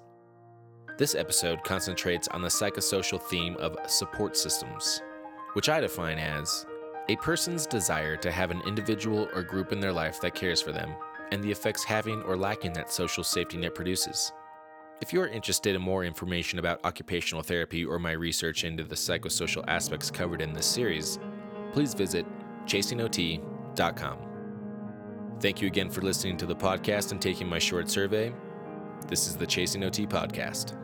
This 0.96 1.16
episode 1.16 1.64
concentrates 1.64 2.28
on 2.28 2.40
the 2.40 2.48
psychosocial 2.48 3.20
theme 3.20 3.57
of 3.57 3.76
support 3.88 4.37
systems, 4.37 5.02
which 5.54 5.68
I 5.68 5.80
define 5.80 6.18
as 6.18 6.66
a 7.09 7.16
person's 7.16 7.66
desire 7.66 8.16
to 8.18 8.30
have 8.30 8.52
an 8.52 8.62
individual 8.64 9.28
or 9.35 9.42
group 9.42 9.72
in 9.72 9.80
their 9.80 9.92
life 9.92 10.20
that 10.20 10.37
cares 10.37 10.62
for 10.62 10.70
them, 10.70 10.94
and 11.33 11.42
the 11.42 11.50
effects 11.50 11.83
having 11.83 12.22
or 12.22 12.37
lacking 12.37 12.74
that 12.74 12.92
social 12.92 13.24
safety 13.24 13.57
net 13.57 13.74
produces. 13.74 14.33
If 15.02 15.12
you 15.12 15.20
are 15.20 15.26
interested 15.26 15.74
in 15.74 15.83
more 15.83 16.04
information 16.04 16.61
about 16.61 16.85
occupational 16.85 17.42
therapy 17.42 17.85
or 17.85 17.98
my 17.98 18.12
research 18.12 18.62
into 18.62 18.85
the 18.85 18.94
psychosocial 18.94 19.64
aspects 19.66 20.12
covered 20.12 20.40
in 20.40 20.52
this 20.52 20.64
series, 20.64 21.18
please 21.72 21.92
visit 21.92 22.24
chasingot.com. 22.66 24.18
Thank 25.40 25.61
you 25.61 25.66
again 25.66 25.90
for 25.90 26.02
listening 26.02 26.37
to 26.37 26.46
the 26.46 26.54
podcast 26.54 27.11
and 27.11 27.20
taking 27.20 27.48
my 27.48 27.59
short 27.59 27.90
survey. 27.90 28.33
This 29.09 29.26
is 29.26 29.37
the 29.37 29.46
Chasing 29.46 29.83
OT 29.83 30.07
podcast. 30.07 30.80